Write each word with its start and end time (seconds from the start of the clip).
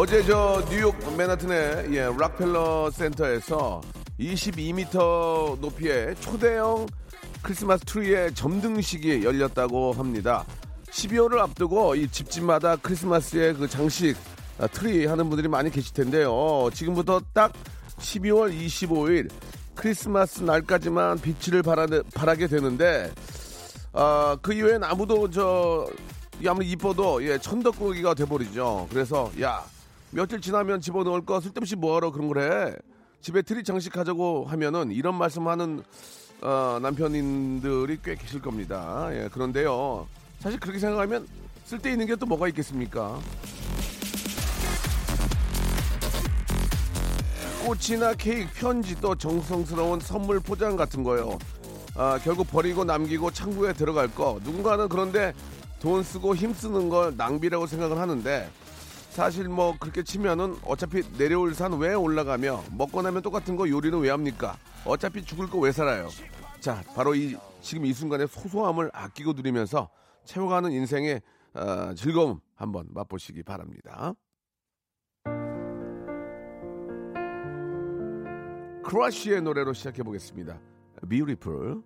어제 0.00 0.22
저 0.22 0.64
뉴욕 0.70 0.96
맨하튼의 1.14 1.94
예, 1.94 2.04
락펠러 2.04 2.90
센터에서 2.90 3.82
22m 4.18 5.60
높이의 5.60 6.16
초대형 6.16 6.86
크리스마스 7.42 7.84
트리의 7.84 8.32
점등식이 8.32 9.22
열렸다고 9.22 9.92
합니다. 9.92 10.46
12월을 10.86 11.40
앞두고 11.40 11.96
이 11.96 12.08
집집마다 12.08 12.76
크리스마스의 12.76 13.52
그 13.52 13.68
장식 13.68 14.16
아, 14.58 14.66
트리 14.68 15.04
하는 15.04 15.28
분들이 15.28 15.48
많이 15.48 15.68
계실 15.70 15.92
텐데요. 15.92 16.70
지금부터 16.72 17.20
딱 17.34 17.52
12월 17.98 18.58
25일 18.58 19.30
크리스마스 19.74 20.42
날까지만 20.42 21.20
빛을 21.20 21.62
발하, 21.62 21.86
발하게 22.14 22.46
되는데 22.46 23.12
아, 23.92 24.34
그 24.40 24.54
이외엔 24.54 24.82
아무도 24.82 25.28
저 25.28 25.86
아무리 26.46 26.70
이뻐도 26.70 27.22
예, 27.22 27.36
천덕꾸러기가 27.36 28.14
돼버리죠. 28.14 28.88
그래서 28.90 29.30
야 29.42 29.62
며칠 30.12 30.40
지나면 30.40 30.80
집어넣을 30.80 31.24
거 31.24 31.40
쓸데없이 31.40 31.76
뭐하러 31.76 32.10
그런 32.10 32.28
걸 32.28 32.38
해. 32.40 32.74
집에 33.20 33.42
트리 33.42 33.62
장식하자고 33.62 34.46
하면은 34.46 34.90
이런 34.90 35.14
말씀하는 35.14 35.82
어, 36.42 36.78
남편님들이 36.80 37.98
꽤 38.02 38.14
계실 38.14 38.40
겁니다. 38.40 39.08
예, 39.12 39.28
그런데요. 39.30 40.06
사실 40.40 40.58
그렇게 40.58 40.78
생각하면 40.78 41.26
쓸데 41.64 41.92
있는 41.92 42.06
게 42.06 42.16
또 42.16 42.26
뭐가 42.26 42.48
있겠습니까? 42.48 43.20
꽃이나 47.64 48.14
케이크, 48.14 48.48
편지 48.54 48.98
또 49.00 49.14
정성스러운 49.14 50.00
선물 50.00 50.40
포장 50.40 50.76
같은 50.76 51.04
거요. 51.04 51.38
아, 51.94 52.18
결국 52.24 52.50
버리고 52.50 52.84
남기고 52.84 53.30
창고에 53.30 53.74
들어갈 53.74 54.08
거. 54.12 54.40
누군가는 54.42 54.88
그런데 54.88 55.34
돈 55.78 56.02
쓰고 56.02 56.34
힘 56.34 56.54
쓰는 56.54 56.88
걸 56.88 57.14
낭비라고 57.16 57.66
생각을 57.66 57.98
하는데 57.98 58.48
사실 59.10 59.48
뭐 59.48 59.76
그렇게 59.78 60.02
치면은 60.02 60.56
어차피 60.64 61.02
내려올 61.18 61.52
산 61.54 61.70
왜 61.74 61.94
올라가며 61.94 62.64
먹고 62.76 63.02
나면 63.02 63.22
똑같은 63.22 63.56
거 63.56 63.68
요리는 63.68 63.98
왜 64.00 64.10
합니까? 64.10 64.56
어차피 64.84 65.24
죽을 65.24 65.48
거 65.48 65.58
왜 65.58 65.72
살아요? 65.72 66.08
자, 66.60 66.82
바로 66.94 67.14
이 67.14 67.36
지금 67.60 67.84
이 67.86 67.92
순간의 67.92 68.28
소소함을 68.28 68.90
아끼고 68.92 69.32
누리면서 69.34 69.88
채워가는 70.24 70.72
인생의 70.72 71.20
어, 71.54 71.94
즐거움 71.94 72.40
한번 72.54 72.86
맛보시기 72.90 73.42
바랍니다. 73.42 74.14
크러쉬의 78.84 79.42
노래로 79.42 79.72
시작해 79.72 80.02
보겠습니다. 80.02 80.58
Beautiful. 81.08 81.82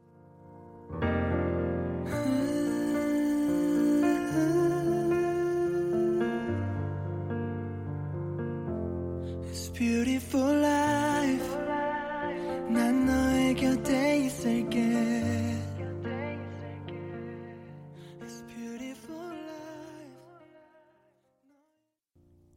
It's 9.54 9.72
beautiful 9.72 10.52
life. 10.52 11.56
난 12.68 13.06
너의 13.06 13.54
곁에 13.54 14.26
있을게. 14.26 14.80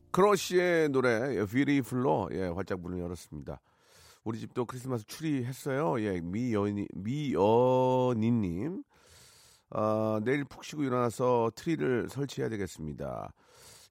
크러쉬의 0.09 0.89
노래 0.89 1.45
Beautiful로 1.45 2.29
예, 2.31 2.47
활짝 2.47 2.79
문을 2.79 2.97
열었습니다. 2.97 3.61
우리 4.23 4.39
집도 4.39 4.65
크리스마스 4.65 5.05
추리 5.05 5.45
했어요. 5.45 6.01
예, 6.01 6.19
미연이 6.19 6.87
미연이님. 6.95 8.81
아, 9.69 10.19
내일 10.23 10.45
푹 10.45 10.63
쉬고 10.63 10.81
일어나서 10.81 11.51
트리를 11.53 12.09
설치해야 12.09 12.49
되겠습니다. 12.49 13.31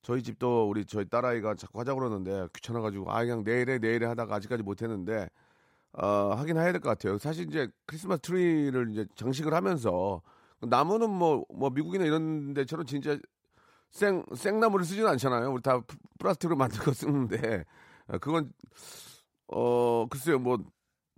저희 0.06 0.22
집도 0.22 0.68
우리 0.70 0.84
저희 0.84 1.04
딸아이가 1.08 1.56
자꾸 1.56 1.80
하자고 1.80 1.98
그러는데 1.98 2.46
귀찮아가지고 2.54 3.10
아 3.10 3.24
그냥 3.24 3.42
내일에 3.44 3.78
내일에 3.80 4.06
하다가 4.06 4.36
아직까지 4.36 4.62
못했는데 4.62 5.28
어, 5.94 6.34
하긴 6.36 6.56
해야 6.58 6.72
될 6.72 6.80
것 6.80 6.90
같아요. 6.90 7.18
사실 7.18 7.46
이제 7.48 7.68
크리스마스 7.86 8.20
트리를 8.22 8.90
이제 8.92 9.06
장식을 9.16 9.54
하면서 9.54 10.22
나무는 10.60 11.10
뭐 11.10 11.44
뭐 11.52 11.70
미국이나 11.70 12.04
이런 12.06 12.54
데처럼 12.54 12.86
진짜 12.86 13.18
생 13.90 14.24
생나무를 14.34 14.84
쓰지는 14.86 15.08
않잖아요. 15.10 15.52
우리 15.52 15.62
다 15.62 15.80
프- 15.80 15.96
플라스틱으로 16.20 16.56
만든 16.56 16.80
거 16.80 16.92
쓰는데 16.94 17.64
어, 18.08 18.18
그건 18.18 18.52
어 19.48 20.06
글쎄요 20.10 20.38
뭐 20.38 20.58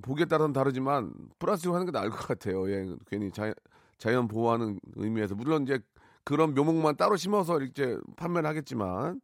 보기에 0.03 0.26
따라서는 0.26 0.53
다르지만 0.53 1.12
플라스틱으로 1.38 1.75
하는 1.76 1.87
게 1.87 1.93
나을 1.93 2.10
것 2.10 2.19
같아요. 2.26 2.70
예, 2.70 2.87
괜히 3.06 3.31
자연 3.32 3.55
자연 3.99 4.28
보호하는 4.28 4.81
의미에서 4.97 5.34
물론 5.34 5.65
이제 5.65 5.81
그런 6.28 6.55
묘목만 6.55 6.99
따로 6.99 7.16
심어서 7.16 7.59
이렇게 7.59 7.97
판매를 8.16 8.47
하겠지만 8.47 9.19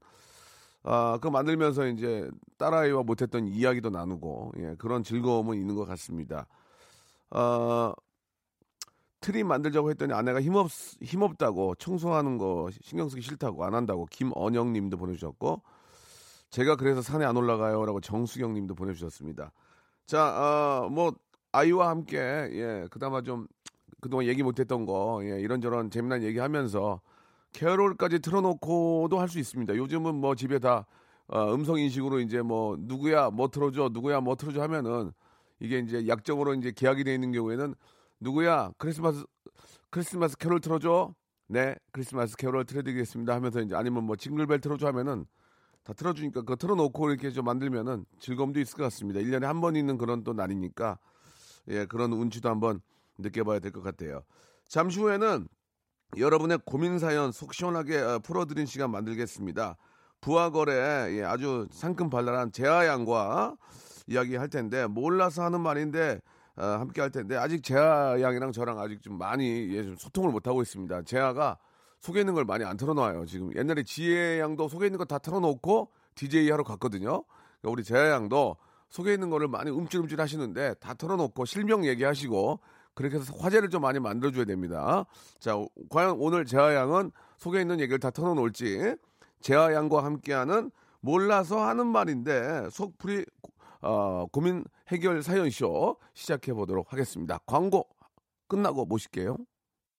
아, 0.85 1.13
그거 1.15 1.31
만들면서 1.31 1.87
이제 1.89 2.31
딸아이와 2.57 3.03
못했던 3.03 3.47
이야기도 3.47 3.91
나누고, 3.91 4.53
예, 4.59 4.75
그런 4.79 5.03
즐거움은 5.03 5.59
있는 5.59 5.75
것 5.75 5.85
같습니다. 5.85 6.47
아, 7.29 7.93
트리 9.21 9.45
만들자고 9.45 9.91
했더니 9.91 10.15
아내가 10.15 10.41
힘없, 10.41 10.71
힘없다고 11.03 11.75
청소하는 11.75 12.39
거 12.39 12.71
신경 12.83 13.11
쓰기 13.11 13.21
싫다고 13.21 13.65
안 13.65 13.75
한다고 13.75 14.07
김언영 14.07 14.73
님도 14.73 14.97
보내주셨고, 14.97 15.63
제가 16.49 16.77
그래서 16.77 17.03
산에 17.03 17.27
안 17.27 17.37
올라가요. 17.37 17.85
라고 17.85 18.01
정수경 18.01 18.55
님도 18.55 18.75
보내주셨습니다. 18.75 19.53
자, 20.07 20.23
아, 20.23 20.89
뭐, 20.91 21.13
아이와 21.53 21.89
함께, 21.91 22.19
예, 22.19 22.87
그나마 22.91 23.21
좀 23.21 23.47
그동안 24.05 24.27
얘기 24.27 24.43
못했던 24.43 24.85
거, 24.85 25.23
예, 25.23 25.41
이런저런 25.41 25.91
재미난 25.91 26.23
얘기 26.23 26.39
하면서 26.39 27.01
캐롤까지 27.55 28.19
틀어놓고도 28.19 29.19
할 29.19 29.29
수 29.31 29.39
있습니다. 29.39 29.77
요즘은 29.77 30.15
뭐 30.17 30.35
집에 30.35 30.59
다 30.59 30.85
어, 31.27 31.55
음성 31.55 31.79
인식으로 31.79 32.21
이제 32.21 32.43
뭐 32.43 32.77
누구야 32.79 33.31
뭐 33.31 33.49
틀어줘 33.49 33.89
누구야 33.95 34.21
뭐 34.21 34.37
틀어줘 34.37 34.61
하면은 34.61 35.13
이게 35.59 35.79
이제 35.79 36.07
약정으로 36.07 36.53
이제 36.53 36.71
계약이 36.71 37.03
돼 37.05 37.15
있는 37.15 37.33
경우에는 37.33 37.75
누구야 38.21 38.73
크리스마스 38.77 39.25
크리스마스 39.89 40.37
캐롤 40.37 40.61
틀어줘 40.61 41.15
네 41.49 41.75
크리스마스 41.91 42.37
캐롤 42.37 42.67
틀어드리겠습니다 42.67 43.35
하면서 43.35 43.63
이제 43.63 43.75
아니면 43.75 44.05
뭐 44.05 44.17
징글벨 44.17 44.61
틀어줘 44.61 44.87
하면은 44.89 45.25
다 45.83 45.95
틀어주니까 45.95 46.41
그거 46.43 46.57
틀어놓고 46.57 47.09
이렇게 47.11 47.31
좀 47.31 47.47
만들면은 47.47 48.05
즐거움도 48.21 48.61
있을 48.61 48.77
것 48.77 48.83
같습니다. 48.85 49.21
1년에 49.21 49.45
한 49.45 49.63
번 49.63 49.77
있는 49.77 49.97
그런 49.97 50.25
또 50.25 50.35
날이니까 50.35 50.99
예 51.69 51.87
그런 51.87 52.13
운치도 52.13 52.51
한번 52.51 52.83
느껴봐야 53.19 53.59
될 53.61 53.73
것 53.73 53.83
같아요. 53.83 54.23
잠시 54.69 55.01
후에는 55.01 55.47
여러분의 56.17 56.59
고민 56.65 56.99
사연 56.99 57.33
속 57.33 57.55
시원하게 57.55 57.99
어, 57.99 58.19
풀어드린 58.21 58.67
시간 58.67 58.91
만들겠습니다. 58.91 59.77
부하거래 60.21 61.19
예, 61.19 61.23
아주 61.25 61.67
상큼 61.71 62.09
발랄한 62.09 62.53
재하양과 62.53 63.57
이야기할 64.07 64.49
텐데 64.49 64.87
몰라서 64.87 65.43
하는 65.45 65.61
말인데 65.61 66.21
어, 66.57 66.63
함께 66.65 67.01
할 67.01 67.11
텐데 67.11 67.37
아직 67.37 67.63
재하양이랑 67.65 68.53
저랑 68.53 68.79
아직 68.79 69.03
좀 69.03 69.19
많이 69.19 69.75
예, 69.75 69.83
좀 69.85 69.97
소통을 69.97 70.31
못 70.31 70.47
하고 70.47 70.63
있습니다. 70.63 71.03
재하가 71.03 71.59
속에 72.01 72.21
있는 72.21 72.35
걸 72.35 72.45
많이 72.45 72.65
안 72.65 72.77
털어놔요. 72.77 73.27
지금 73.27 73.55
옛날에 73.57 73.83
지혜양도 73.83 74.69
속에 74.69 74.87
있는 74.87 74.99
거 74.99 75.05
다 75.05 75.19
털어놓고 75.19 75.91
DJ 76.15 76.51
하러 76.51 76.63
갔거든요. 76.63 77.25
그러니까 77.61 77.71
우리 77.71 77.83
재하양도 77.83 78.57
속에 78.91 79.15
있는 79.15 79.31
거를 79.31 79.49
많이 79.49 79.71
움찔움찔 79.71 80.21
하시는데 80.21 80.75
다 80.75 80.95
털어놓고 80.95 81.45
실명 81.47 81.85
얘기하시고 81.87 82.61
그렇게 82.95 83.17
해서 83.17 83.35
화제를 83.39 83.71
좀 83.71 83.83
많이 83.83 83.99
만들어줘야 83.99 84.45
됩니다. 84.45 85.05
자, 85.39 85.57
오- 85.57 85.69
과연 85.91 86.17
오늘 86.21 86.45
재하 86.45 86.75
양은 86.75 87.11
속에 87.39 87.61
있는 87.61 87.81
얘기를 87.81 87.99
다 87.99 88.11
털어놓을지 88.11 88.95
재하 89.41 89.73
양과 89.75 90.05
함께하는 90.05 90.71
몰라서 91.01 91.61
하는 91.67 91.87
말인데 91.87 92.69
속풀이 92.71 93.25
어, 93.83 94.27
고민 94.33 94.65
해결 94.89 95.23
사연쇼 95.23 95.97
시작해 96.15 96.55
보도록 96.55 96.93
하겠습니다. 96.93 97.39
광고 97.47 97.87
끝나고 98.49 98.87
모실게요. 98.87 99.37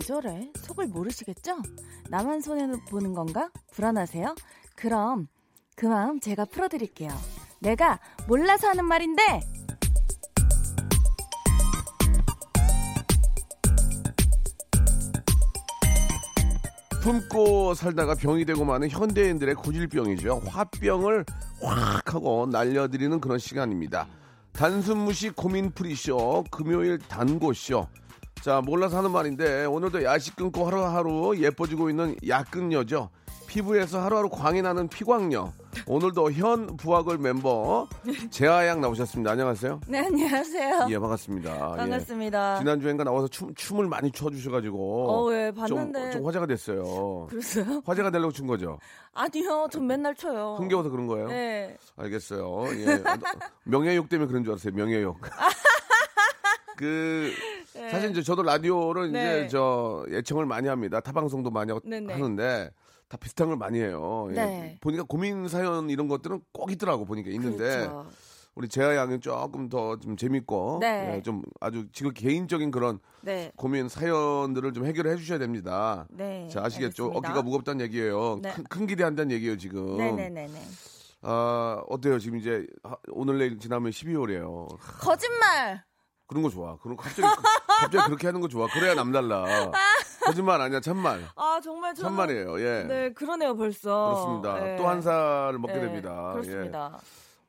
왜 0.00 0.06
저래? 0.06 0.50
속을 0.56 0.86
모르시겠죠? 0.86 1.58
나만 2.08 2.40
손해보는 2.40 3.12
건가? 3.12 3.50
불안하세요? 3.72 4.34
그럼 4.74 5.28
그 5.76 5.84
마음 5.84 6.18
제가 6.18 6.46
풀어드릴게요. 6.46 7.10
내가 7.58 8.00
몰라서 8.26 8.68
하는 8.68 8.86
말인데 8.86 9.22
품고 17.02 17.74
살다가 17.74 18.14
병이 18.14 18.46
되고 18.46 18.64
마는 18.64 18.88
현대인들의 18.88 19.54
고질병이죠. 19.56 20.44
화병을 20.46 21.26
확 21.62 22.14
하고 22.14 22.46
날려드리는 22.46 23.20
그런 23.20 23.38
시간입니다. 23.38 24.06
단순 24.52 24.96
무시 24.96 25.28
고민 25.28 25.70
풀이쇼 25.70 26.44
금요일 26.50 26.98
단고쇼. 26.98 27.86
자 28.42 28.62
몰라서 28.64 28.96
하는 28.98 29.10
말인데 29.10 29.66
오늘도 29.66 30.02
야식 30.02 30.34
끊고 30.36 30.66
하루하루 30.66 31.36
예뻐지고 31.38 31.90
있는 31.90 32.16
야끈녀죠. 32.26 33.10
피부에서 33.46 34.00
하루하루 34.00 34.28
광이 34.30 34.62
나는 34.62 34.86
피광녀. 34.88 35.52
오늘도 35.86 36.32
현 36.32 36.76
부학을 36.76 37.18
멤버 37.18 37.88
재하양 38.30 38.80
나오셨습니다. 38.80 39.32
안녕하세요. 39.32 39.80
네 39.88 39.98
안녕하세요. 39.98 40.86
예 40.88 40.98
반갑습니다. 40.98 41.52
예. 41.72 41.76
반갑습니다. 41.76 42.58
지난주엔가 42.60 43.04
나와서 43.04 43.28
춤, 43.28 43.52
춤을 43.54 43.88
많이 43.88 44.10
춰주셔가지고 44.12 45.10
어, 45.10 45.32
예, 45.34 45.52
좀, 45.66 45.76
봤는데. 45.76 46.10
좀 46.12 46.26
화제가 46.26 46.46
됐어요. 46.46 47.26
그랬어요? 47.28 47.82
화제가 47.84 48.10
되려고 48.10 48.32
춘 48.32 48.46
거죠. 48.46 48.78
아니요, 49.12 49.66
전 49.70 49.86
맨날 49.86 50.14
쳐요. 50.14 50.56
흥겨워서 50.58 50.88
그런 50.88 51.06
거예요? 51.08 51.26
네. 51.28 51.76
알겠어요. 51.96 52.66
예. 52.72 53.02
명예욕 53.64 54.08
때문에 54.08 54.28
그런 54.28 54.44
줄 54.44 54.52
알았어요. 54.52 54.72
명예욕. 54.74 55.18
그 56.76 57.32
사실 57.88 58.10
이제 58.10 58.22
저도 58.22 58.42
라디오를 58.42 59.12
네. 59.12 59.38
이제 59.40 59.48
저 59.48 60.04
예청을 60.10 60.46
많이 60.46 60.68
합니다. 60.68 61.00
타 61.00 61.12
방송도 61.12 61.50
많이 61.50 61.72
하- 61.72 61.80
네네. 61.84 62.12
하는데 62.12 62.70
다 63.08 63.16
비슷한 63.16 63.48
걸 63.48 63.56
많이 63.56 63.80
해요. 63.80 64.28
예. 64.30 64.34
네. 64.34 64.78
보니까 64.80 65.02
고민 65.04 65.48
사연 65.48 65.90
이런 65.90 66.08
것들은 66.08 66.40
꼭 66.52 66.70
있더라고 66.72 67.04
보니까 67.04 67.30
있는데 67.30 67.58
그렇죠. 67.86 68.06
우리 68.56 68.68
재하 68.68 68.94
양은 68.96 69.20
조금 69.20 69.68
더 69.68 69.96
좀 69.96 70.16
재밌고 70.16 70.78
네. 70.80 71.14
예, 71.16 71.22
좀 71.22 71.42
아주 71.60 71.86
지금 71.92 72.12
개인적인 72.12 72.70
그런 72.70 72.98
네. 73.22 73.52
고민 73.56 73.88
사연들을 73.88 74.72
좀 74.72 74.86
해결해 74.86 75.16
주셔야 75.16 75.38
됩니다. 75.38 76.06
네. 76.10 76.48
자 76.50 76.62
아시겠죠? 76.64 77.04
알겠습니다. 77.04 77.18
어깨가 77.18 77.42
무겁다는 77.42 77.84
얘기예요. 77.86 78.38
네. 78.42 78.52
큰, 78.52 78.64
큰 78.64 78.86
기대한다는 78.86 79.30
얘기예요 79.32 79.56
지금. 79.56 79.96
네네네네. 79.96 80.60
아 81.22 81.82
어때요 81.88 82.18
지금 82.18 82.38
이제 82.38 82.66
하- 82.82 82.96
오늘 83.12 83.38
내일 83.38 83.58
지나면 83.58 83.90
12월이에요. 83.92 84.68
거짓말. 85.00 85.82
그런 86.30 86.44
거 86.44 86.48
좋아. 86.48 86.76
그런 86.76 86.96
거 86.96 87.02
갑자기 87.02 87.26
갑자기 87.66 88.04
그렇게 88.06 88.28
하는 88.28 88.40
거 88.40 88.46
좋아. 88.46 88.68
그래야 88.68 88.94
남달라. 88.94 89.44
거짓말 90.24 90.60
아니야 90.60 90.78
참말. 90.78 91.26
아 91.34 91.60
정말 91.60 91.92
저는 91.92 92.08
참말이에요. 92.08 92.60
예. 92.60 92.84
네 92.84 93.12
그러네요 93.12 93.56
벌써. 93.56 94.10
그렇습니다. 94.10 94.60
네. 94.60 94.76
또한 94.76 95.02
살을 95.02 95.58
먹게 95.58 95.72
네, 95.74 95.80
됩니다. 95.80 96.28
예. 96.36 96.40
그렇습니다. 96.40 96.98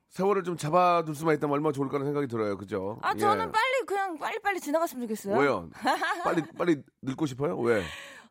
세월을 0.10 0.44
좀 0.44 0.57
잡아둘 0.57 1.13
수만 1.13 1.36
있다면 1.36 1.54
얼마나 1.54 1.72
좋을까라는 1.74 2.07
생각이 2.07 2.28
들어요. 2.28 2.57
그죠? 2.57 2.98
아 3.04 3.13
저는 3.13 3.50
예. 3.50 3.51
빨리 3.51 3.86
그냥 3.86 4.18
빨리 4.18 4.39
빨리 4.39 4.60
지나갔으면 4.60 5.04
좋겠어요. 5.04 5.38
왜요? 5.38 5.69
빨리 6.25 6.42
빨리 6.57 6.81
늙고 7.04 7.28
싶어요? 7.28 7.60
왜? 7.60 7.83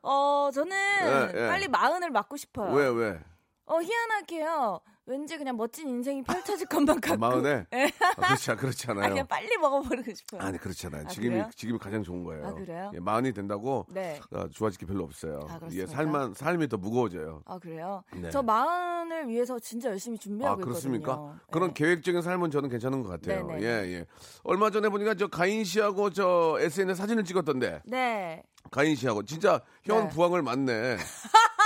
어 0.03 0.51
저는 0.53 0.77
예, 0.77 1.33
예. 1.45 1.49
빨리 1.49 1.69
마흔을 1.69 2.11
맞고 2.11 2.37
싶어요. 2.37 2.73
왜 2.73 2.89
왜? 2.89 3.21
어 3.67 3.81
희한하게요. 3.81 4.81
왠지 5.11 5.37
그냥 5.37 5.57
멋진 5.57 5.89
인생이 5.89 6.23
펼쳐질 6.23 6.69
것만 6.69 6.99
아, 6.99 7.01
같고. 7.01 7.19
마흔에? 7.19 7.67
예. 7.73 7.91
아, 8.17 8.27
그렇지, 8.29 8.55
그렇지 8.55 8.87
아, 8.87 8.93
않아요. 8.93 9.09
그냥 9.09 9.27
빨리 9.27 9.57
먹어버리고 9.57 10.15
싶어요. 10.15 10.41
아니 10.41 10.57
그렇지 10.57 10.87
않아요. 10.87 11.03
아, 11.05 11.09
지금이 11.09 11.31
그래요? 11.31 11.51
지금이 11.57 11.79
가장 11.81 12.05
좋은 12.05 12.23
거예요. 12.23 12.47
아, 12.47 12.55
그래요? 12.55 12.93
예, 12.95 13.01
마흔이 13.01 13.33
된다고 13.33 13.87
네. 13.89 14.21
아, 14.33 14.47
좋아질 14.53 14.79
게 14.79 14.87
별로 14.87 15.03
없어요. 15.03 15.41
아, 15.49 15.59
그렇습니까? 15.59 15.91
삶만 15.91 16.35
삶이 16.35 16.69
더 16.69 16.77
무거워져요. 16.77 17.43
아 17.45 17.59
그래요? 17.59 18.05
네. 18.15 18.31
저 18.31 18.41
마흔을 18.41 19.29
위해서 19.29 19.59
진짜 19.59 19.91
열심히 19.91 20.17
아 20.17 20.21
준비하고 20.21 20.61
그렇습니까? 20.61 21.13
있거든요. 21.13 21.39
그런 21.51 21.75
네. 21.75 21.85
계획적인 21.85 22.23
삶은 22.23 22.53
저는 22.53 22.69
괜찮은 22.69 23.03
것 23.03 23.09
같아요. 23.09 23.49
네네. 23.49 23.63
예 23.63 23.67
예. 23.93 24.07
얼마 24.45 24.71
전에 24.71 24.89
보니까 24.89 25.15
저 25.15 25.27
가인 25.27 25.65
씨하고 25.65 26.11
저 26.11 26.57
SNS 26.61 27.01
사진을 27.01 27.25
찍었던데 27.25 27.83
네. 27.87 28.45
가인 28.71 28.95
씨하고 28.95 29.25
진짜 29.25 29.61
현 29.83 30.05
네. 30.05 30.09
부항을 30.11 30.43
맞네. 30.43 30.99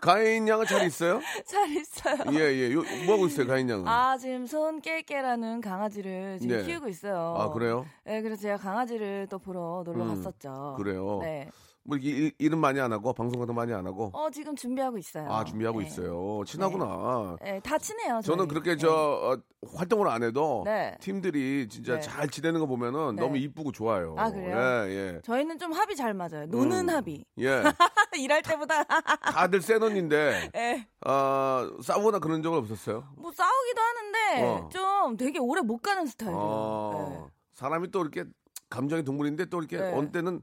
가인 0.00 0.46
양은 0.48 0.66
잘 0.66 0.86
있어요? 0.86 1.20
잘 1.44 1.68
있어요. 1.70 2.16
예 2.32 2.38
예. 2.40 2.72
요- 2.72 2.82
뭐 3.06 3.14
하고 3.16 3.26
있어요 3.26 3.46
가인 3.46 3.68
양은? 3.68 3.86
아 3.86 4.16
지금 4.18 4.46
손 4.46 4.80
깨깨라는 4.80 5.60
강아지를 5.60 6.38
지금 6.40 6.56
네. 6.56 6.64
키우고 6.64 6.88
있어요. 6.88 7.34
아, 7.38 7.50
그래요? 7.50 7.86
네, 8.04 8.22
그래서 8.22 8.42
제가 8.42 8.56
강아지를 8.56 9.26
또 9.30 9.38
보러 9.38 9.82
놀러 9.84 10.04
음, 10.04 10.16
갔었죠. 10.22 10.74
그래요? 10.76 11.18
네. 11.22 11.48
뭐 11.84 11.98
일, 11.98 12.32
일은 12.38 12.58
많이 12.58 12.80
안 12.80 12.92
하고 12.92 13.12
방송 13.12 13.40
같은 13.40 13.54
거 13.54 13.60
많이 13.60 13.72
안 13.72 13.86
하고. 13.86 14.10
어 14.14 14.30
지금 14.30 14.54
준비하고 14.54 14.98
있어요. 14.98 15.28
아 15.30 15.44
준비하고 15.44 15.80
네. 15.80 15.86
있어요. 15.86 16.42
친하구나. 16.46 17.36
네, 17.42 17.60
다 17.60 17.76
친해요. 17.76 18.20
저는 18.22 18.44
저희. 18.44 18.48
그렇게 18.48 18.70
네. 18.72 18.76
저 18.76 18.88
어, 18.92 19.36
활동을 19.76 20.08
안 20.08 20.22
해도 20.22 20.62
네. 20.64 20.96
팀들이 21.00 21.68
진짜 21.68 21.94
네. 21.94 22.00
잘 22.00 22.28
지내는 22.28 22.60
거 22.60 22.66
보면은 22.66 23.16
네. 23.16 23.22
너무 23.22 23.36
이쁘고 23.36 23.72
좋아요. 23.72 24.14
아, 24.16 24.30
그래요? 24.30 24.56
예, 24.86 24.90
예. 24.90 25.20
저희는 25.24 25.58
좀 25.58 25.72
합이 25.72 25.96
잘 25.96 26.14
맞아요. 26.14 26.46
노는 26.46 26.88
음. 26.88 26.94
합이. 26.94 27.24
예. 27.38 27.62
일할 28.16 28.42
때보다 28.42 28.84
다들 29.32 29.60
센 29.60 29.82
언니인데 29.82 30.50
예. 30.54 30.86
어, 31.08 31.68
싸우거나 31.82 32.20
그런 32.20 32.42
적은 32.42 32.58
없었어요. 32.58 33.04
뭐 33.16 33.32
싸우기도 33.32 33.80
하는데 33.80 34.42
어. 34.44 34.68
좀 34.68 35.16
되게 35.16 35.40
오래 35.40 35.60
못 35.62 35.78
가는 35.78 36.06
스타일이에요. 36.06 36.38
어, 36.40 37.30
사람이 37.54 37.90
또 37.90 38.02
이렇게 38.02 38.24
감정의 38.70 39.04
동물인데 39.04 39.46
또 39.46 39.58
이렇게 39.58 39.78
네. 39.78 39.92
어느 39.92 40.10
때는 40.12 40.40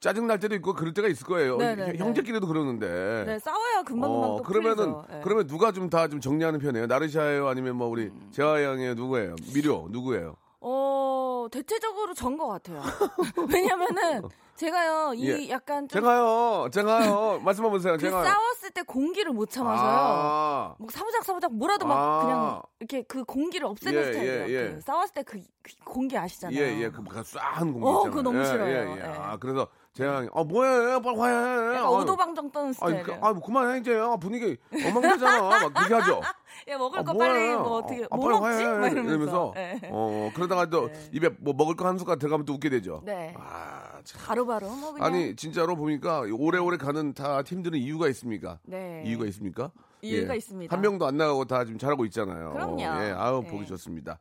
짜증 0.00 0.26
날 0.26 0.40
때도 0.40 0.54
있고 0.56 0.72
그럴 0.72 0.94
때가 0.94 1.08
있을 1.08 1.26
거예요. 1.26 1.58
네, 1.58 1.74
네, 1.76 1.82
형- 1.84 1.92
네. 1.92 1.98
형제끼리도 1.98 2.46
그러는데. 2.46 2.88
네. 2.88 3.24
네, 3.34 3.38
싸워야 3.38 3.82
금방 3.82 4.10
금방 4.10 4.30
어, 4.30 4.36
또 4.38 4.42
그러면은. 4.42 4.94
예. 5.12 5.20
그러면 5.22 5.46
누가 5.46 5.72
좀다좀 5.72 6.20
정리하는 6.20 6.58
편이에요? 6.58 6.86
나르샤예요, 6.86 7.46
아니면 7.48 7.76
뭐 7.76 7.86
우리 7.88 8.04
음. 8.06 8.28
재하 8.32 8.62
양의 8.62 8.94
누구예요? 8.94 9.36
미료 9.52 9.88
누구예요? 9.90 10.36
어, 10.62 11.46
대체적으로 11.52 12.14
전 12.14 12.38
것 12.38 12.48
같아요. 12.48 12.80
왜냐면은 13.52 14.22
제가요, 14.56 15.12
이 15.14 15.26
예. 15.28 15.48
약간 15.50 15.88
좀 15.88 16.00
제가요, 16.00 16.68
제가요. 16.70 17.40
말씀해 17.44 17.68
보세요. 17.70 17.94
그 17.94 17.98
제가 18.00 18.24
싸웠을 18.24 18.70
때 18.70 18.82
공기를 18.82 19.32
못 19.32 19.50
참아서요. 19.50 19.88
아, 19.90 20.74
뭐 20.78 20.88
사부작 20.90 21.24
사부작 21.24 21.52
뭐라도 21.54 21.86
막 21.86 21.96
아. 21.98 22.20
그냥 22.22 22.62
이렇게 22.78 23.02
그 23.02 23.24
공기를 23.24 23.66
없애는 23.66 23.98
예, 24.00 24.04
스타일이에요. 24.04 24.48
예, 24.48 24.52
예. 24.66 24.70
그 24.74 24.80
싸웠을 24.82 25.14
때그 25.14 25.40
공기 25.84 26.16
아시잖아요. 26.16 26.58
예, 26.58 26.78
예, 26.82 26.90
그 26.90 27.02
쏴한 27.02 27.72
공기 27.72 27.86
어. 27.86 28.02
그거 28.04 28.20
너무 28.22 28.38
예, 28.40 28.44
싫어요. 28.44 28.66
예, 28.68 28.90
예. 28.92 28.96
예. 28.98 29.02
아, 29.18 29.36
그래서 29.38 29.66
재하 29.92 30.24
아, 30.32 30.44
뭐해? 30.44 31.02
빨리 31.02 31.16
화해. 31.18 31.74
약간 31.76 31.88
오도방정 31.88 32.50
떠는 32.52 32.66
아니, 32.68 32.74
스타일이에요. 32.74 33.02
그, 33.04 33.12
아, 33.14 33.32
뭐 33.32 33.42
그만해 33.42 33.80
이제. 33.80 33.96
아, 33.96 34.16
분위기 34.16 34.56
엉망되잖아. 34.72 35.40
막 35.68 35.74
그렇게 35.74 35.94
하죠. 35.94 36.20
야 36.68 36.78
먹을 36.78 37.00
아, 37.00 37.02
거 37.02 37.12
뭐해. 37.12 37.28
빨리 37.28 37.48
뭐 37.56 37.70
어떻게 37.78 38.04
아, 38.08 38.16
뭐 38.16 38.28
빨리 38.28 38.40
먹지? 38.40 38.64
화해. 38.64 38.78
막 38.78 38.92
이러면서. 38.92 39.52
예. 39.56 39.80
어, 39.90 40.30
그러다가 40.34 40.66
또 40.70 40.86
네. 40.88 41.08
입에 41.12 41.30
뭐 41.40 41.54
먹을 41.54 41.74
거 41.74 41.90
한 41.90 41.98
숟갈 41.98 42.18
들어가면 42.20 42.46
또 42.46 42.52
웃게 42.52 42.70
되죠. 42.70 43.02
네. 43.04 43.34
아, 43.36 43.98
참. 44.04 44.20
바로 44.26 44.46
바로 44.46 44.68
뭐 44.68 44.92
그냥 44.92 45.06
아니 45.12 45.34
진짜로 45.34 45.74
보니까 45.74 46.20
오래오래 46.32 46.76
가는 46.76 47.12
다 47.12 47.42
팀들은 47.42 47.76
이유가 47.80 48.06
있습니까? 48.10 48.58
네. 48.62 49.02
이유가 49.04 49.24
있습니까? 49.26 49.72
이유가 50.02 50.34
있습니다. 50.36 50.72
한 50.74 50.80
명도 50.80 51.04
안 51.04 51.16
나가고 51.16 51.46
다 51.46 51.64
지금 51.64 51.78
잘하고 51.80 52.04
있잖아요. 52.04 52.52
그럼요. 52.52 52.80
예, 52.80 53.12
아우 53.16 53.42
네. 53.42 53.50
보기 53.50 53.66
좋습니다. 53.66 54.18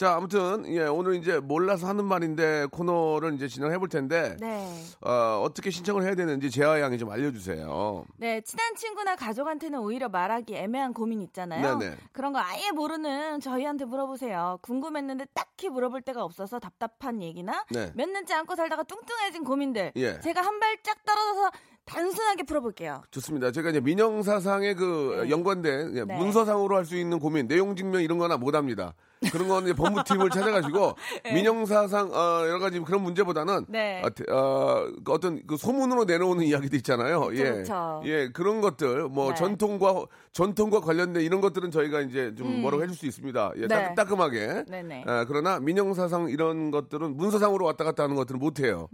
자, 0.00 0.14
아무튼 0.14 0.64
예, 0.68 0.86
오늘 0.86 1.16
이제 1.16 1.40
몰라서 1.40 1.86
하는 1.86 2.06
말인데 2.06 2.68
코너를 2.72 3.34
이제 3.34 3.48
진행해 3.48 3.76
볼 3.76 3.90
텐데 3.90 4.34
네. 4.40 4.66
어, 5.02 5.42
어떻게 5.44 5.68
신청을 5.68 6.04
해야 6.04 6.14
되는지 6.14 6.50
재하 6.50 6.80
양이 6.80 6.96
좀 6.96 7.10
알려주세요. 7.10 8.06
네, 8.16 8.40
친한 8.40 8.74
친구나 8.76 9.14
가족한테는 9.14 9.78
오히려 9.78 10.08
말하기 10.08 10.56
애매한 10.56 10.94
고민 10.94 11.20
있잖아요. 11.20 11.76
네네. 11.76 11.96
그런 12.12 12.32
거 12.32 12.38
아예 12.38 12.70
모르는 12.70 13.40
저희한테 13.40 13.84
물어보세요. 13.84 14.60
궁금했는데 14.62 15.26
딱히 15.34 15.68
물어볼 15.68 16.00
데가 16.00 16.24
없어서 16.24 16.58
답답한 16.58 17.20
얘기나 17.20 17.66
네. 17.70 17.92
몇 17.94 18.08
년째 18.08 18.32
안고 18.32 18.56
살다가 18.56 18.84
뚱뚱해진 18.84 19.44
고민들 19.44 19.92
예. 19.96 20.18
제가 20.20 20.40
한 20.40 20.58
발짝 20.60 21.04
떨어져서 21.04 21.50
단순하게 21.84 22.44
풀어볼게요. 22.44 23.02
좋습니다. 23.10 23.52
제가 23.52 23.68
이제 23.68 23.80
민영사상의 23.80 24.76
그 24.76 25.24
네. 25.24 25.30
연관된 25.30 25.94
예, 25.98 26.04
네. 26.04 26.16
문서상으로 26.16 26.74
할 26.74 26.86
수 26.86 26.96
있는 26.96 27.18
고민, 27.18 27.46
내용 27.48 27.76
증명 27.76 28.00
이런 28.02 28.16
거나 28.16 28.38
못 28.38 28.54
합니다. 28.54 28.94
그런 29.30 29.48
건 29.48 29.64
이제 29.64 29.74
법무팀을 29.74 30.30
찾아가지고 30.30 30.96
네. 31.24 31.32
민영사상 31.34 32.10
어, 32.12 32.46
여러 32.48 32.58
가지 32.58 32.80
그런 32.80 33.02
문제보다는 33.02 33.66
네. 33.68 34.00
어, 34.02 34.08
대- 34.10 34.24
어, 34.32 34.90
그 35.04 35.12
어떤 35.12 35.46
그 35.46 35.58
소문으로 35.58 36.04
내놓는 36.04 36.44
이야기도 36.44 36.76
있잖아요. 36.76 37.28
예, 37.34 37.50
그쵸. 37.52 38.00
예 38.06 38.30
그런 38.32 38.62
것들 38.62 39.08
뭐 39.08 39.30
네. 39.30 39.34
전통과 39.34 40.06
전통과 40.32 40.80
관련된 40.80 41.22
이런 41.22 41.42
것들은 41.42 41.70
저희가 41.70 42.00
이제 42.00 42.34
좀 42.34 42.62
뭐라고 42.62 42.82
해줄 42.82 42.96
수 42.96 43.04
있습니다. 43.06 43.52
예, 43.56 43.62
음. 43.62 43.68
네. 43.68 43.68
따, 43.68 43.94
따끔하게. 43.94 44.64
네네. 44.68 45.04
아, 45.06 45.24
그러나 45.28 45.60
민영사상 45.60 46.30
이런 46.30 46.70
것들은 46.70 47.16
문서상으로 47.16 47.66
왔다 47.66 47.84
갔다 47.84 48.04
하는 48.04 48.16
것들은 48.16 48.40
못해요. 48.40 48.88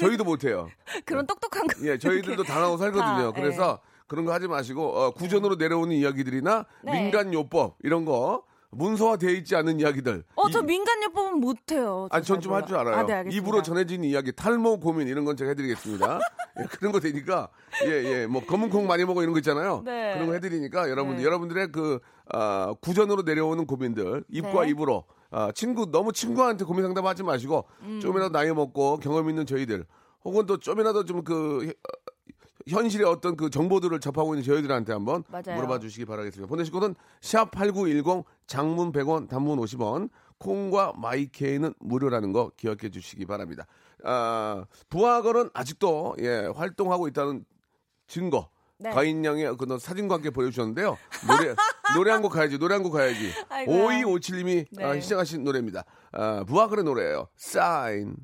저희도 0.00 0.24
못해요. 0.24 0.68
그런 1.04 1.26
똑똑한 1.26 1.66
거. 1.66 1.86
예, 1.86 1.98
저희들도 1.98 2.44
당하고 2.44 2.78
살거든요. 2.78 3.32
다, 3.32 3.32
그래서 3.32 3.80
그런 4.06 4.24
거 4.24 4.32
하지 4.32 4.48
마시고 4.48 4.96
어, 4.96 5.10
구전으로 5.10 5.56
내려오는 5.56 5.94
이야기들이나 5.94 6.64
네. 6.82 6.92
민간 7.02 7.34
요법 7.34 7.76
이런 7.82 8.04
거 8.06 8.42
문서화되어 8.70 9.30
있지 9.30 9.56
않은 9.56 9.80
이야기들. 9.80 10.24
어, 10.34 10.50
저 10.50 10.60
이- 10.60 10.62
민간요법은 10.64 11.40
못해요. 11.40 12.08
아니, 12.10 12.24
전 12.24 12.40
좀 12.40 12.52
할 12.52 12.66
줄 12.66 12.76
알아요. 12.76 12.94
아, 12.96 13.06
네, 13.06 13.12
알겠습니다. 13.14 13.36
입으로 13.48 13.62
전해진 13.62 14.04
이야기, 14.04 14.32
탈모 14.32 14.80
고민 14.80 15.08
이런 15.08 15.24
건 15.24 15.36
제가 15.36 15.50
해드리겠습니다. 15.50 16.18
예, 16.60 16.64
그런 16.64 16.92
거 16.92 17.00
되니까 17.00 17.48
예, 17.86 17.90
예, 17.90 18.26
뭐 18.26 18.44
검은 18.44 18.70
콩 18.70 18.86
많이 18.86 19.04
먹어 19.04 19.22
이런 19.22 19.32
거 19.32 19.38
있잖아요. 19.38 19.82
네. 19.84 20.14
그런 20.14 20.26
거 20.28 20.32
해드리니까 20.34 20.90
여러분들, 20.90 21.18
네. 21.18 21.24
여러분들의 21.24 21.72
그 21.72 22.00
아, 22.32 22.74
구전으로 22.80 23.22
내려오는 23.22 23.66
고민들 23.66 24.24
입과 24.28 24.64
네. 24.64 24.70
입으로 24.70 25.04
아, 25.30 25.52
친구 25.54 25.90
너무 25.90 26.12
친구한테 26.12 26.64
고민 26.64 26.84
상담하지 26.84 27.22
마시고 27.22 27.64
음. 27.82 28.00
좀이라도 28.00 28.32
나이 28.32 28.50
먹고 28.52 28.98
경험 28.98 29.28
있는 29.28 29.44
저희들 29.46 29.84
혹은 30.24 30.46
또 30.46 30.58
좀이라도 30.58 31.04
좀 31.04 31.22
그 31.24 31.72
현실의 32.68 33.06
어떤 33.06 33.36
그 33.36 33.48
정보들을 33.50 33.98
접하고 34.00 34.34
있는 34.34 34.42
저희들한테 34.44 34.92
한번 34.92 35.22
맞아요. 35.28 35.54
물어봐 35.56 35.78
주시기 35.78 36.04
바라겠습니다. 36.04 36.48
보내실 36.48 36.72
곳은 36.72 36.94
샵8910 37.20 38.24
장문 38.46 38.92
100원 38.92 39.28
단문 39.28 39.58
50원 39.60 40.10
콩과 40.38 40.94
마이케이는 40.96 41.74
무료라는 41.78 42.32
거 42.32 42.50
기억해 42.56 42.90
주시기 42.90 43.24
바랍니다. 43.26 43.66
아, 44.04 44.64
부하걸은 44.90 45.50
아직도 45.54 46.16
예, 46.20 46.50
활동하고 46.54 47.08
있다는 47.08 47.44
증거 48.06 48.50
네. 48.78 48.90
가인 48.90 49.24
양의 49.24 49.56
그 49.56 49.78
사진과 49.78 50.16
함께 50.16 50.28
보여주셨는데요. 50.30 50.98
노래 51.26 51.54
노래 51.96 52.10
한 52.10 52.20
곡 52.20 52.30
가야지 52.30 52.58
노래 52.58 52.74
한 52.74 52.82
곡 52.82 52.90
가야지. 52.92 53.32
아이고야. 53.48 54.04
5257님이 54.04 54.66
네. 54.72 54.84
아, 54.84 55.00
시작하신 55.00 55.44
노래입니다. 55.44 55.84
아, 56.12 56.44
부하걸의 56.46 56.84
노래예요. 56.84 57.28
사인. 57.36 58.16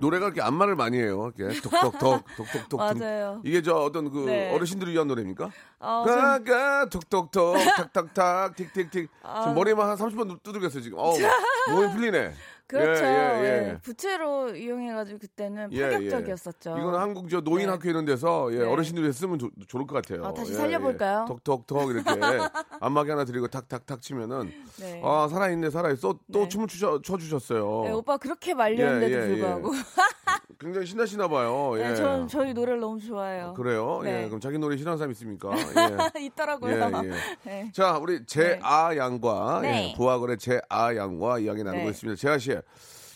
노래가 0.00 0.26
그렇게 0.26 0.40
안마를 0.42 0.76
많이 0.76 0.96
해요. 0.96 1.32
이렇게 1.36 1.58
톡톡톡 1.60 2.24
톡톡톡. 2.36 2.78
맞아요. 2.78 3.40
이게 3.44 3.62
저 3.62 3.74
어떤 3.74 4.10
그 4.12 4.26
네. 4.26 4.54
어르신들을 4.54 4.92
위한 4.92 5.08
노래입니까? 5.08 5.50
어, 5.80 6.04
좀- 6.06 6.14
가가 6.16 6.88
톡톡톡 6.88 7.56
탁탁탁 7.76 8.54
틱틱틱. 8.56 9.10
지금 9.40 9.54
머리만 9.54 9.88
한 9.88 9.96
30번 9.96 10.40
두들겼어요 10.44 10.82
지금. 10.82 10.98
어우, 10.98 11.16
몸이 11.74 11.92
풀리네. 11.94 12.32
그렇죠. 12.68 13.02
예, 13.04 13.08
예, 13.08 13.42
예. 13.64 13.68
예. 13.70 13.78
부채로 13.82 14.54
이용해가지고 14.54 15.18
그때는 15.18 15.72
예, 15.72 15.90
파격적이었었죠. 15.90 16.74
예. 16.76 16.80
이거는 16.80 16.98
한국 17.00 17.30
저 17.30 17.40
노인 17.40 17.64
네. 17.66 17.72
학교 17.72 17.88
이런 17.88 18.04
데서 18.04 18.52
예, 18.52 18.58
네. 18.58 18.64
어르신들이 18.64 19.10
쓰면 19.12 19.38
조- 19.38 19.50
좋을 19.66 19.86
것 19.86 19.94
같아요. 19.94 20.24
아, 20.26 20.34
다시 20.34 20.52
예, 20.52 20.56
살려볼까요? 20.56 21.24
예. 21.24 21.34
톡톡톡 21.44 21.90
이렇게 21.90 22.04
안마기 22.80 23.10
하나 23.10 23.24
드리고 23.24 23.48
탁탁탁 23.48 24.02
치면은 24.02 24.52
네. 24.80 25.00
아 25.02 25.28
살아있네 25.30 25.70
살아있어 25.70 26.12
또, 26.12 26.18
또 26.32 26.38
네. 26.40 26.48
춤을 26.48 26.66
추셔, 26.68 27.00
춰주셨어요. 27.00 27.82
네, 27.84 27.90
오빠 27.92 28.18
그렇게 28.18 28.52
말렸는데도. 28.54 29.26
불구하고. 29.26 29.72
굉장히 30.58 30.86
신나시나 30.86 31.28
봐요. 31.28 31.74
예. 31.78 31.88
네, 31.88 31.94
전 31.94 32.26
저희 32.26 32.52
노래를 32.52 32.80
너무 32.80 32.98
좋아해요. 32.98 33.54
그래요? 33.54 34.00
네. 34.02 34.24
예. 34.24 34.26
그럼 34.26 34.40
자기 34.40 34.58
노래 34.58 34.76
싫어하는 34.76 34.98
사람 34.98 35.12
있습니까? 35.12 35.50
예. 36.18 36.24
있더라고요. 36.24 36.74
예, 36.74 36.80
예. 37.06 37.14
네. 37.44 37.70
자, 37.72 37.96
우리 37.98 38.26
제아 38.26 38.96
양과 38.96 39.60
네. 39.62 39.90
예, 39.92 39.96
부하거래 39.96 40.36
제아 40.36 40.96
양과 40.96 41.38
이야기 41.38 41.62
나누고 41.62 41.84
네. 41.84 41.90
있습니다. 41.90 42.20
제아 42.20 42.38
씨, 42.38 42.56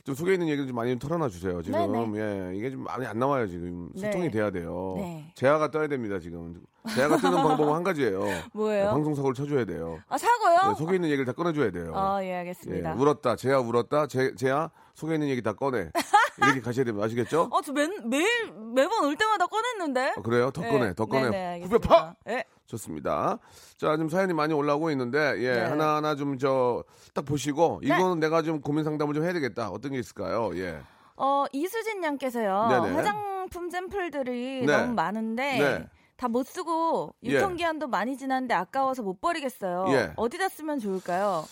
좀 0.05 0.15
속에 0.15 0.35
있는 0.35 0.47
얘기를 0.49 0.69
좀 0.69 0.77
많이 0.77 0.91
좀 0.97 1.01
털어놔 1.01 1.29
주세요. 1.31 1.61
지금 1.63 2.13
네, 2.13 2.21
예, 2.53 2.57
이게 2.57 2.71
좀 2.71 2.85
많이 2.85 3.05
안 3.07 3.19
나와요. 3.19 3.49
지금 3.49 3.91
소통이 3.97 4.27
네. 4.27 4.31
돼야 4.31 4.51
돼요. 4.51 4.95
네. 4.99 5.33
제아가 5.35 5.69
떠야 5.73 5.89
됩니다. 5.89 6.21
지금 6.21 6.63
제아가 6.95 7.17
뜨는 7.17 7.39
방법은 7.43 7.75
한 7.75 7.83
가지예요. 7.83 8.23
뭐예요? 8.53 8.91
방송 8.91 9.17
사고를 9.17 9.35
쳐줘야 9.35 9.65
돼요. 9.65 9.99
아, 10.09 10.17
사고요? 10.17 10.71
네, 10.73 10.79
속에 10.79 10.95
있는 10.95 11.09
얘기를 11.09 11.25
다 11.25 11.33
꺼내줘야 11.33 11.73
돼요. 11.73 11.91
아, 11.97 12.23
예, 12.23 12.29
예, 12.29 12.35
알겠습니다. 12.37 12.95
울었다. 12.95 13.35
제아 13.35 13.59
울었다. 13.59 14.07
제, 14.07 14.33
제아 14.37 14.71
속에 14.95 15.15
있는 15.15 15.29
얘기 15.29 15.43
다 15.43 15.55
꺼내. 15.55 15.91
이렇게 16.47 16.61
가셔야 16.61 16.85
됩니다. 16.85 17.07
아시겠죠? 17.07 17.49
어, 17.51 17.61
저 17.63 17.73
매, 17.73 17.87
매일, 18.05 18.27
매번 18.75 19.05
올 19.05 19.17
때마다 19.17 19.47
꺼냈는데? 19.47 20.15
아, 20.17 20.21
그래요? 20.23 20.51
더 20.51 20.63
꺼내, 20.63 20.95
더 20.95 21.07
꺼내. 21.07 21.31
네 21.31 21.31
네, 21.31 21.65
후벼 21.65 21.77
알겠습니다. 21.77 21.89
파! 21.89 22.15
예. 22.29 22.45
좋습니다. 22.67 23.39
자, 23.77 23.93
지금 23.97 24.09
사연이 24.09 24.33
많이 24.33 24.55
올라오고 24.55 24.91
있는데, 24.93 25.35
예, 25.39 25.53
네. 25.53 25.61
하나하나 25.61 26.15
좀 26.15 26.39
저, 26.39 26.85
딱 27.13 27.25
보시고, 27.25 27.81
이거는 27.83 28.21
내가 28.21 28.43
좀 28.43 28.61
고민 28.61 28.85
상담을 28.85 29.15
좀 29.15 29.25
해야 29.25 29.33
되겠다. 29.33 29.71
어떤 29.71 29.93
게 29.93 29.99
있을까요? 29.99 30.51
예. 30.55 30.81
어, 31.17 31.45
이수진 31.53 32.03
양께서요. 32.03 32.69
네네. 32.69 32.95
화장품 32.97 33.71
샘플들이 33.71 34.65
네. 34.67 34.67
너무 34.67 34.95
많은데 34.95 35.59
네. 35.59 35.87
다못 36.17 36.47
쓰고 36.47 37.15
예. 37.25 37.31
유통 37.31 37.57
기한도 37.57 37.87
많이 37.89 38.17
지났는데 38.17 38.55
아까워서 38.55 39.03
못 39.03 39.21
버리겠어요. 39.21 39.87
예. 39.91 40.13
어디다 40.17 40.49
쓰면 40.49 40.79
좋을까요? 40.79 41.45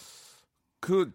그, 0.80 1.12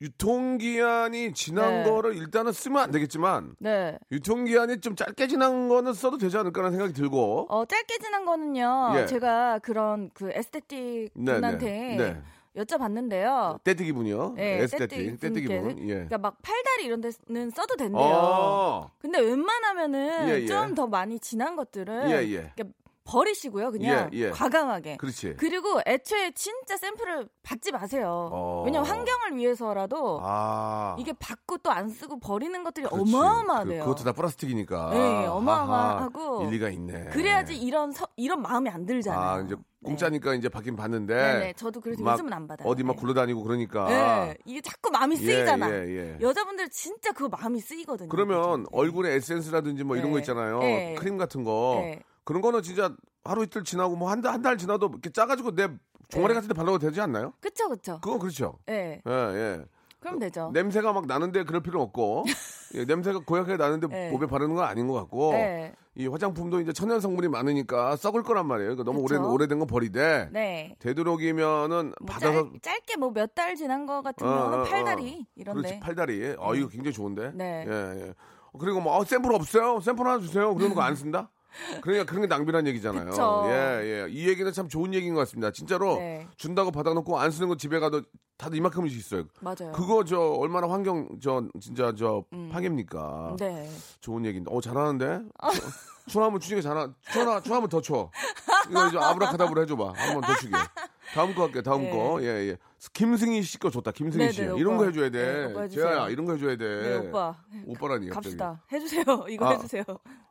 유통기한이 0.00 1.34
지난 1.34 1.82
네. 1.82 1.90
거를 1.90 2.16
일단은 2.16 2.52
쓰면 2.52 2.82
안 2.82 2.90
되겠지만, 2.90 3.54
네. 3.58 3.98
유통기한이 4.10 4.80
좀 4.80 4.96
짧게 4.96 5.26
지난 5.26 5.68
거는 5.68 5.92
써도 5.92 6.16
되지 6.16 6.38
않을까라는 6.38 6.78
생각이 6.78 6.94
들고, 6.94 7.46
어, 7.50 7.64
짧게 7.66 7.98
지난 7.98 8.24
거는요. 8.24 8.92
예. 8.96 9.06
제가 9.06 9.58
그런 9.58 10.10
그 10.14 10.30
에스테틱 10.32 11.12
네, 11.14 11.34
분한테 11.34 11.96
네, 11.96 11.96
네. 11.96 12.22
여쭤봤는데요. 12.56 13.62
떼뜨기 13.62 13.92
분이요. 13.92 14.34
네, 14.36 14.62
에스테틱, 14.62 15.20
떼뜨기 15.20 15.46
분. 15.46 15.78
예. 15.88 15.94
그러니까 15.94 16.18
막 16.18 16.36
팔다리 16.42 16.84
이런 16.84 17.00
데는 17.00 17.50
써도 17.50 17.76
된대요. 17.76 18.02
어, 18.02 18.90
근데 18.98 19.20
웬만하면은 19.20 20.28
예, 20.28 20.42
예. 20.42 20.46
좀더 20.46 20.86
많이 20.86 21.20
지난 21.20 21.56
것들은 21.56 22.10
예, 22.10 22.16
예. 22.28 22.52
그러니까 22.54 22.79
버리시고요. 23.10 23.72
그냥 23.72 24.08
예, 24.12 24.18
예. 24.18 24.30
과감하게. 24.30 24.96
그렇지. 24.98 25.34
그리고 25.36 25.80
애초에 25.86 26.30
진짜 26.32 26.76
샘플을 26.76 27.28
받지 27.42 27.72
마세요. 27.72 28.30
어. 28.32 28.62
왜냐면 28.64 28.88
환경을 28.88 29.36
위해서라도 29.36 30.20
아. 30.22 30.94
이게 30.98 31.12
받고 31.18 31.58
또 31.58 31.70
안 31.70 31.88
쓰고 31.88 32.18
버리는 32.20 32.62
것들이 32.64 32.86
그렇지. 32.86 33.14
어마어마하대요. 33.14 33.84
그, 33.84 33.90
것도다 33.90 34.12
플라스틱이니까. 34.12 34.90
네, 34.90 35.26
어마어마하고. 35.26 36.38
아하, 36.40 36.48
일리가 36.48 36.68
있네. 36.70 37.04
그래야지 37.06 37.56
이런 37.56 37.92
서- 37.92 38.06
이런 38.16 38.42
마음이 38.42 38.68
안 38.70 38.84
들잖아요. 38.86 39.20
아, 39.20 39.40
이제 39.40 39.54
공짜니까 39.84 40.34
이제 40.34 40.48
받긴 40.48 40.76
받는데. 40.76 41.14
네, 41.14 41.38
네. 41.38 41.52
저도 41.54 41.80
그래서 41.80 42.02
막 42.02 42.12
요즘은 42.14 42.32
안 42.32 42.46
받아요. 42.46 42.68
어디 42.68 42.82
막 42.82 42.94
네. 42.96 43.00
굴러다니고 43.00 43.42
그러니까. 43.42 43.88
네, 43.88 44.36
이게 44.44 44.60
자꾸 44.60 44.90
마음이 44.90 45.16
쓰이잖아. 45.16 45.70
예, 45.70 45.74
예, 45.88 45.96
예. 45.96 46.18
여자분들 46.20 46.68
진짜 46.70 47.12
그거 47.12 47.28
마음이 47.28 47.60
쓰이거든요. 47.60 48.08
그러면? 48.08 48.66
얼굴에 48.72 49.14
에센스라든지 49.14 49.84
뭐 49.84 49.96
이런 49.96 50.08
네. 50.08 50.12
거 50.12 50.18
있잖아요. 50.18 50.58
네. 50.60 50.94
크림 50.98 51.16
같은 51.18 51.44
거. 51.44 51.82
네. 52.30 52.40
그런 52.40 52.42
거는 52.42 52.62
진짜 52.62 52.94
하루 53.24 53.42
이틀 53.42 53.64
지나고 53.64 53.96
뭐 53.96 54.08
한 54.10 54.20
달 54.22 54.32
한 54.32 54.42
달 54.42 54.56
지나도 54.56 54.86
이렇게 54.92 55.10
짜가지고 55.10 55.54
내 55.54 55.68
종아리 56.08 56.28
네. 56.28 56.34
같은 56.34 56.48
데 56.48 56.54
발라도 56.54 56.78
되지 56.78 57.00
않나요? 57.00 57.32
그쵸, 57.40 57.68
그쵸. 57.68 57.98
그건 58.02 58.18
그렇죠. 58.18 58.58
예. 58.68 59.00
예, 59.06 59.10
예. 59.12 59.64
그럼 60.00 60.18
되죠. 60.18 60.50
냄새가 60.54 60.92
막 60.92 61.06
나는데 61.06 61.44
그럴 61.44 61.60
필요는 61.62 61.84
없고 61.86 62.24
예, 62.74 62.84
냄새가 62.84 63.20
고약하게 63.26 63.56
나는데 63.56 63.86
네. 63.88 64.10
몸에 64.10 64.26
바르는 64.26 64.54
건 64.54 64.64
아닌 64.64 64.86
것 64.86 64.94
같고 64.94 65.32
네. 65.32 65.74
이 65.96 66.06
화장품도 66.06 66.60
이제 66.60 66.72
천연 66.72 67.00
성분이 67.00 67.28
많으니까 67.28 67.96
썩을 67.96 68.22
거란 68.22 68.46
말이에요. 68.46 68.76
그러니까 68.76 68.84
너무 68.84 69.00
오래 69.04 69.18
그쵸. 69.18 69.30
오래된 69.30 69.58
건 69.58 69.66
버리되 69.68 70.30
네. 70.32 70.74
되도록이면은 70.78 71.92
뭐 72.00 72.06
받아서 72.06 72.50
짧, 72.62 72.80
게 72.86 72.96
뭐 72.96 73.10
몇 73.12 73.34
달 73.34 73.54
지난 73.56 73.84
거 73.86 74.00
같은 74.02 74.26
어, 74.26 74.30
경우는 74.30 74.58
어, 74.58 74.62
어. 74.62 74.64
팔다리 74.64 75.26
이런데. 75.34 75.60
그렇지 75.62 75.80
팔다리. 75.80 76.34
어 76.38 76.54
이거 76.54 76.68
굉장히 76.68 76.92
좋은데. 76.94 77.32
네. 77.34 77.66
예, 77.68 78.06
예. 78.08 78.14
그리고 78.58 78.80
뭐 78.80 78.96
어, 78.96 79.04
샘플 79.04 79.34
없어요? 79.34 79.80
샘플 79.80 80.06
하나 80.06 80.18
주세요. 80.18 80.54
그러는 80.54 80.74
거 80.74 80.80
안 80.82 80.94
쓴다? 80.96 81.30
그러니까 81.80 82.04
그런 82.06 82.22
게 82.22 82.26
낭비란 82.26 82.66
얘기잖아요. 82.68 83.10
그쵸. 83.10 83.44
예, 83.46 83.52
예. 84.04 84.06
이 84.10 84.28
얘기는 84.28 84.50
참 84.52 84.68
좋은 84.68 84.94
얘기인 84.94 85.14
것 85.14 85.20
같습니다. 85.20 85.50
진짜로 85.50 85.96
네. 85.96 86.26
준다고 86.36 86.70
받아놓고 86.70 87.18
안 87.18 87.30
쓰는 87.30 87.48
거 87.48 87.56
집에 87.56 87.78
가도 87.78 88.02
다들 88.36 88.56
이만큼씩 88.58 88.98
있어요. 88.98 89.24
맞아요. 89.40 89.72
그거 89.72 90.04
저 90.04 90.18
얼마나 90.18 90.68
환경 90.68 91.08
저 91.22 91.44
진짜 91.60 91.92
저 91.96 92.24
파괴입니까? 92.50 93.30
음. 93.32 93.36
네. 93.36 93.70
좋은 94.00 94.24
얘기인데. 94.24 94.50
어 94.52 94.60
잘하는데. 94.60 95.20
추하면 96.08 96.40
추니까 96.40 96.62
잘하. 96.62 96.88
추하 97.12 97.40
추하면 97.40 97.68
더 97.68 97.80
쳐. 97.80 98.10
이거 98.70 98.88
이제 98.88 98.98
아브라카다브라 98.98 99.62
해줘봐. 99.62 99.92
한번 99.94 100.22
더 100.22 100.34
추게. 100.36 100.56
다음 101.14 101.34
거 101.34 101.42
할게. 101.44 101.62
다음 101.62 101.82
네. 101.82 101.90
거. 101.90 102.18
예 102.22 102.26
예. 102.50 102.56
김승희 102.92 103.42
씨 103.42 103.58
거 103.58 103.70
좋다. 103.70 103.90
김승희 103.92 104.26
네, 104.26 104.32
씨. 104.32 104.40
네, 104.42 104.52
이런 104.56 104.74
오빠. 104.74 104.78
거 104.78 104.84
해줘야 104.86 105.10
네, 105.10 105.10
돼. 105.10 105.60
해주세요. 105.62 105.68
재아야 105.88 106.08
이런 106.08 106.24
거 106.26 106.32
해줘야 106.34 106.56
돼. 106.56 106.64
네, 106.82 106.96
오빠. 107.08 107.36
오빠라니 107.66 108.08
갑자기. 108.10 108.36
갑시다. 108.36 108.62
해주세요. 108.72 109.04
이거 109.28 109.46
아, 109.46 109.50
해주세요. 109.52 109.84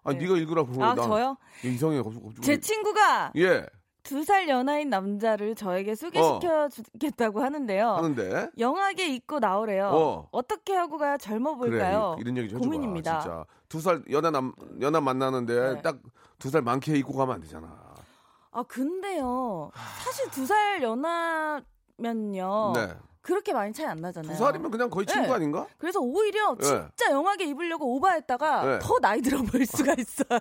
아 0.03 0.13
네. 0.13 0.19
네가 0.19 0.37
읽으라고. 0.37 0.83
아, 0.83 0.95
나 0.95 1.01
저요? 1.03 1.37
이상해. 1.63 1.97
갑자기. 2.01 2.23
갑자기. 2.25 2.41
제 2.41 2.59
친구가 2.59 3.33
예. 3.37 3.65
두살 4.01 4.47
연하인 4.49 4.89
남자를 4.89 5.53
저에게 5.55 5.93
소개시켜 5.93 6.69
주겠다고 6.69 7.41
하는데요. 7.43 7.89
하는데. 7.91 8.49
영하게 8.57 9.13
입고 9.13 9.39
나오래요. 9.39 9.87
어. 9.89 10.29
어. 10.31 10.41
떻게 10.41 10.73
하고 10.73 10.97
가야 10.97 11.17
젊어 11.17 11.53
보일까요? 11.55 12.15
그래, 12.17 12.21
이런 12.23 12.37
얘기 12.37 12.49
좀 12.49 12.57
해줘봐. 12.59 12.65
고민입니다. 12.65 13.19
진짜 13.19 13.45
두 13.67 13.79
살 13.81 14.01
연하 14.09 14.31
남 14.31 14.53
연하 14.81 14.99
만나는데 15.01 15.73
네. 15.75 15.81
딱두 15.83 16.49
살 16.49 16.61
많게 16.63 16.95
입고 16.97 17.13
가면 17.13 17.35
안 17.35 17.41
되잖아. 17.41 17.88
아 18.51 18.63
근데요. 18.63 19.71
사실 20.03 20.29
두 20.31 20.45
살 20.45 20.81
연하면요. 20.81 22.73
네. 22.75 22.95
그렇게 23.21 23.53
많이 23.53 23.71
차이 23.73 23.85
안 23.85 23.97
나잖아요. 23.97 24.31
두 24.31 24.37
살이면 24.43 24.71
그냥 24.71 24.89
거의 24.89 25.05
친구 25.05 25.27
네. 25.27 25.33
아닌가? 25.33 25.67
그래서 25.77 25.99
오히려 25.99 26.55
네. 26.55 26.63
진짜 26.63 27.11
영하게 27.11 27.45
입으려고 27.45 27.95
오바했다가 27.95 28.65
네. 28.65 28.79
더 28.81 28.99
나이 28.99 29.21
들어 29.21 29.41
보일 29.43 29.65
수가 29.65 29.93
있어요. 29.97 30.39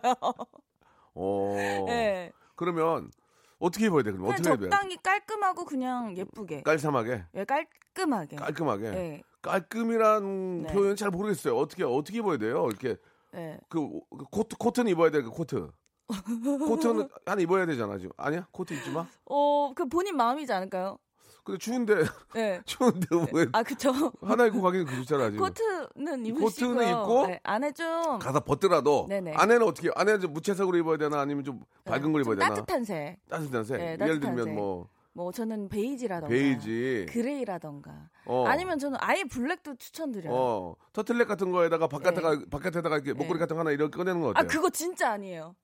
어. 1.15 1.55
네. 1.87 2.33
그러면 2.55 3.11
어떻게 3.59 3.87
입어야 3.87 4.03
돼? 4.05 4.12
그럼 4.12 4.29
어떻게 4.29 4.49
해야 4.49 4.57
돼? 4.57 4.62
적당히 4.71 4.97
깔끔하고 5.03 5.65
그냥 5.65 6.17
예쁘게. 6.17 6.62
깔쌈하게, 6.62 7.25
예, 7.35 7.45
깔끔하게. 7.45 8.37
깔끔하게. 8.37 8.85
예. 8.87 9.23
깔끔이란 9.43 10.62
네. 10.62 10.73
표현 10.73 10.97
잘 10.97 11.11
모르겠어요. 11.11 11.57
어떻게 11.57 11.85
어떻게 11.85 12.19
입어야 12.19 12.38
돼요? 12.38 12.67
이렇게 12.69 12.97
예. 13.35 13.59
그, 13.69 14.00
그 14.11 14.25
코트 14.31 14.57
코트는 14.57 14.91
입어야 14.91 15.11
돼. 15.11 15.21
그 15.23 15.31
코트. 15.31 15.71
코트는 16.09 17.09
하나 17.27 17.41
입어야 17.43 17.67
되잖아 17.67 17.99
지금. 17.99 18.12
아니야? 18.17 18.47
코트 18.50 18.75
입지 18.75 18.91
마. 18.91 19.07
어, 19.27 19.73
그 19.75 19.87
본인 19.87 20.17
마음이지 20.17 20.53
않을까요? 20.53 20.99
근데 21.45 21.59
추운데 21.59 21.95
예. 22.37 22.61
추운데 22.67 23.07
왜 23.33 23.47
아, 23.53 23.62
그쵸. 23.62 23.91
하나 24.21 24.47
입고 24.47 24.61
가기는 24.61 24.85
그렇잖아 24.85 25.31
지금. 25.31 25.47
코트는 25.47 26.27
입으시고요. 26.27 26.45
코트는 26.75 26.91
입고 26.91 27.27
네, 27.27 27.41
안에 27.43 27.73
좀, 27.73 28.19
가서 28.19 28.41
벗더라도 28.41 29.07
네네. 29.09 29.33
안에는 29.35 29.67
어떻게 29.67 29.91
안에는 29.95 30.21
좀 30.21 30.33
무채색으로 30.35 30.77
입어야 30.77 30.99
되나 30.99 31.21
아니면 31.21 31.45
좀 31.45 31.62
밝은 31.85 32.12
걸좀 32.12 32.21
입어야 32.35 32.37
되나? 32.37 32.49
따뜻한 32.55 32.85
색. 32.85 33.19
따뜻한 33.31 33.65
색. 33.65 33.79
네, 33.79 33.85
예를 33.93 33.99
따뜻한 33.99 34.21
들면 34.21 34.45
색. 34.45 34.55
뭐 34.55 34.88
뭐 35.19 35.33
저는 35.33 35.69
베이지라던가. 35.69 36.29
베이지. 36.29 37.07
gray라던가. 37.09 38.09
어. 38.27 38.45
아니면 38.47 38.79
저는 38.79 38.99
아예 39.00 39.25
블랙도 39.25 39.75
추천드려요. 39.75 40.33
어 40.33 40.77
터틀넥 40.93 41.27
같은 41.27 41.50
거에다가 41.50 41.88
바깥에가 41.88 42.43
바깥에다가 42.49 42.97
이렇게 42.97 43.15
목걸이 43.15 43.33
네. 43.33 43.38
같은 43.41 43.57
거 43.57 43.61
하나 43.61 43.73
이렇게 43.73 43.97
꺼내는 43.97 44.21
거 44.21 44.29
어때요? 44.29 44.41
아, 44.41 44.47
그거 44.47 44.71
진짜 44.71 45.11
아니에요. 45.11 45.57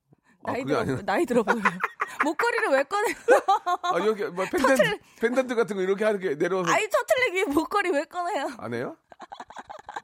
아, 0.44 0.52
나이 0.52 0.62
그게 0.62 0.74
들어, 0.74 0.80
아니라- 0.82 1.02
나이 1.04 1.26
들어 1.26 1.42
보여요. 1.42 1.62
목걸이를 2.24 2.68
왜 2.70 2.82
꺼내? 2.84 3.08
아, 3.82 3.98
이렇게 3.98 4.26
뭐 4.28 4.44
펜던트 4.50 4.98
펜던트 5.20 5.54
같은 5.54 5.76
거 5.76 5.82
이렇게 5.82 6.04
하는 6.04 6.20
게 6.20 6.34
내려와서 6.34 6.70
아이, 6.72 6.86
터틀넥 6.88 7.34
위에 7.34 7.44
목걸이 7.52 7.90
왜 7.90 8.04
꺼내요? 8.04 8.48
안 8.58 8.74
해요? 8.74 8.96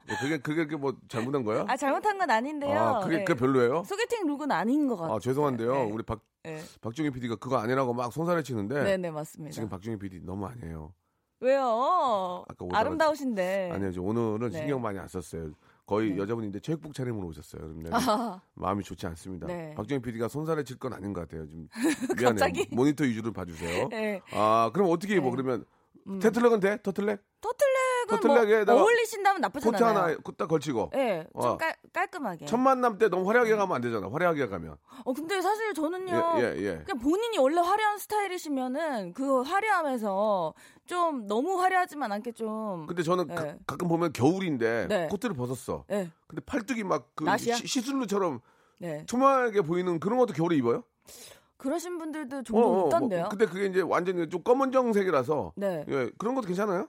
예, 0.09 0.15
그게 0.15 0.37
그게 0.39 0.75
뭐 0.75 0.93
잘못한 1.07 1.43
거야? 1.43 1.65
아, 1.67 1.77
잘못한 1.77 2.17
건 2.17 2.29
아닌데요. 2.29 2.77
아, 2.79 2.99
그게 3.01 3.17
네. 3.19 3.23
그게 3.23 3.39
별로예요? 3.39 3.83
소개팅 3.85 4.25
look은 4.27 4.51
아닌 4.51 4.87
것 4.87 4.97
같아요. 4.97 5.15
아 5.15 5.19
죄송한데요. 5.19 5.73
네. 5.73 5.91
우리 5.91 6.03
박 6.03 6.19
네. 6.43 6.59
박정희 6.81 7.11
PD가 7.11 7.35
그거 7.35 7.57
아니라고 7.57 7.93
막 7.93 8.11
손살을 8.11 8.43
치는데 8.43 8.83
네, 8.83 8.97
네, 8.97 9.11
맞습니다. 9.11 9.53
지금 9.53 9.69
박정희 9.69 9.97
PD 9.99 10.21
너무 10.23 10.47
아니에요. 10.47 10.93
왜요? 11.39 12.45
아름다우신데. 12.71 13.71
아니요, 13.73 13.91
저 13.91 14.01
오늘은 14.01 14.49
네. 14.51 14.57
신경 14.59 14.81
많이 14.81 14.99
안 14.99 15.07
썼어요. 15.07 15.51
거의 15.91 16.11
네. 16.11 16.17
여자분인데 16.19 16.61
체육복 16.61 16.93
차림으로 16.93 17.27
오셨어요. 17.27 17.61
근데 17.61 17.89
아, 17.93 18.39
마음이 18.55 18.81
좋지 18.83 19.05
않습니다. 19.07 19.47
네. 19.47 19.73
박정희 19.75 20.01
PD가 20.01 20.29
손살을 20.29 20.63
칠 20.63 20.77
건 20.79 20.93
아닌 20.93 21.11
것 21.11 21.21
같아요. 21.21 21.45
좀 21.49 21.67
미안해요. 22.17 22.65
모니터 22.71 23.03
위주로 23.03 23.33
봐주세요. 23.33 23.89
네. 23.89 24.21
아 24.31 24.71
그럼 24.73 24.89
어떻게 24.89 25.15
입어? 25.15 25.25
네. 25.25 25.31
그러면 25.31 25.65
음. 26.07 26.19
테틀렉은 26.19 26.59
돼? 26.61 26.81
터틀렉? 26.81 27.21
터틀넥 27.41 27.80
은 28.01 28.07
터틀넥에다가 28.07 28.73
뭐 28.73 28.81
어울리신다면 28.83 29.41
나쁘지 29.41 29.69
않아요. 29.69 29.85
하나 29.85 30.17
딱 30.37 30.47
걸치고 30.47 30.89
네, 30.93 31.27
좀 31.33 31.51
어. 31.51 31.57
깔, 31.57 31.75
깔끔하게. 31.93 32.45
첫 32.45 32.57
만남 32.57 32.97
때 32.97 33.09
너무 33.09 33.27
화려하게 33.29 33.55
가면 33.55 33.75
안 33.75 33.81
되잖아. 33.81 34.09
화려하게 34.11 34.47
가면 34.47 34.77
어, 35.05 35.13
근데 35.13 35.41
사실 35.41 35.73
저는요. 35.73 36.33
예, 36.37 36.41
예, 36.41 36.55
예. 36.57 36.83
그냥 36.85 36.99
본인이 36.99 37.37
원래 37.37 37.61
화려한 37.61 37.97
스타일이시면은 37.97 39.13
그 39.13 39.41
화려함에서 39.41 40.53
좀 40.85 41.27
너무 41.27 41.59
화려하지만 41.61 42.11
않게 42.11 42.33
좀. 42.33 42.85
근데 42.87 43.03
저는 43.03 43.27
네. 43.27 43.35
가, 43.35 43.55
가끔 43.67 43.87
보면 43.87 44.13
겨울인데 44.13 44.87
네. 44.87 45.07
코트를 45.07 45.35
벗었어. 45.35 45.85
네, 45.87 46.09
근데 46.27 46.41
팔뚝이 46.45 46.83
막그 46.83 47.23
나시야? 47.23 47.55
시슬루처럼 47.55 48.39
네. 48.77 49.05
투명하게 49.05 49.61
보이는 49.61 49.99
그런 49.99 50.17
것도 50.17 50.33
겨울에 50.33 50.55
입어요? 50.55 50.83
그러신 51.57 51.99
분들도 51.99 52.41
종종 52.41 52.87
있던데요. 52.87 53.21
뭐, 53.21 53.29
근데 53.29 53.45
그게 53.45 53.67
이제 53.67 53.81
완전히 53.81 54.27
좀 54.27 54.41
검은정색이라서 54.41 55.53
네. 55.55 55.85
예, 55.87 56.09
그런 56.17 56.33
것도 56.33 56.47
괜찮아요? 56.47 56.87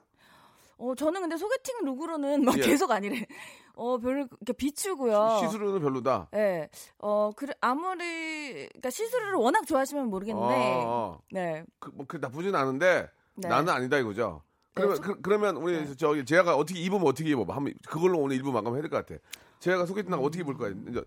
어, 0.77 0.95
저는 0.95 1.21
근데 1.21 1.37
소개팅 1.37 1.83
look으로는 1.85 2.43
막 2.45 2.57
예. 2.57 2.61
계속 2.61 2.91
아니래. 2.91 3.25
어, 3.75 3.97
별로 3.97 4.27
이렇게 4.39 4.53
비추고요. 4.53 5.39
시스루는 5.41 5.79
별로다. 5.81 6.27
네. 6.31 6.69
어, 6.99 7.31
그래, 7.35 7.53
아무리, 7.61 8.67
그러니까 8.67 8.89
시스루를 8.89 9.33
워낙 9.35 9.65
좋아하시면 9.65 10.07
모르겠는데. 10.09 10.53
어, 10.53 10.83
어. 10.85 11.19
네. 11.31 11.63
그, 11.79 11.89
뭐, 11.93 12.05
그 12.07 12.17
나쁘진 12.17 12.53
않은데 12.55 13.09
네. 13.35 13.47
나는 13.47 13.73
아니다 13.73 13.97
이거죠. 13.97 14.43
그러면 14.75 15.01
네, 15.01 15.13
그, 15.21 15.29
러면 15.29 15.57
우리 15.57 15.95
저기 15.97 16.25
제가 16.25 16.55
어떻게 16.55 16.79
입으면 16.79 17.05
어떻게 17.07 17.29
입어? 17.29 17.45
한번 17.53 17.73
그걸로 17.87 18.19
오늘 18.19 18.35
일부 18.35 18.51
마감해야 18.51 18.81
될 18.81 18.89
것 18.89 19.05
같아. 19.05 19.19
제가 19.59 19.85
소개팅 19.85 20.09
나가 20.11 20.23
어떻게 20.23 20.41
입을 20.41 20.57
거야? 20.57 20.71
이제 20.89 21.03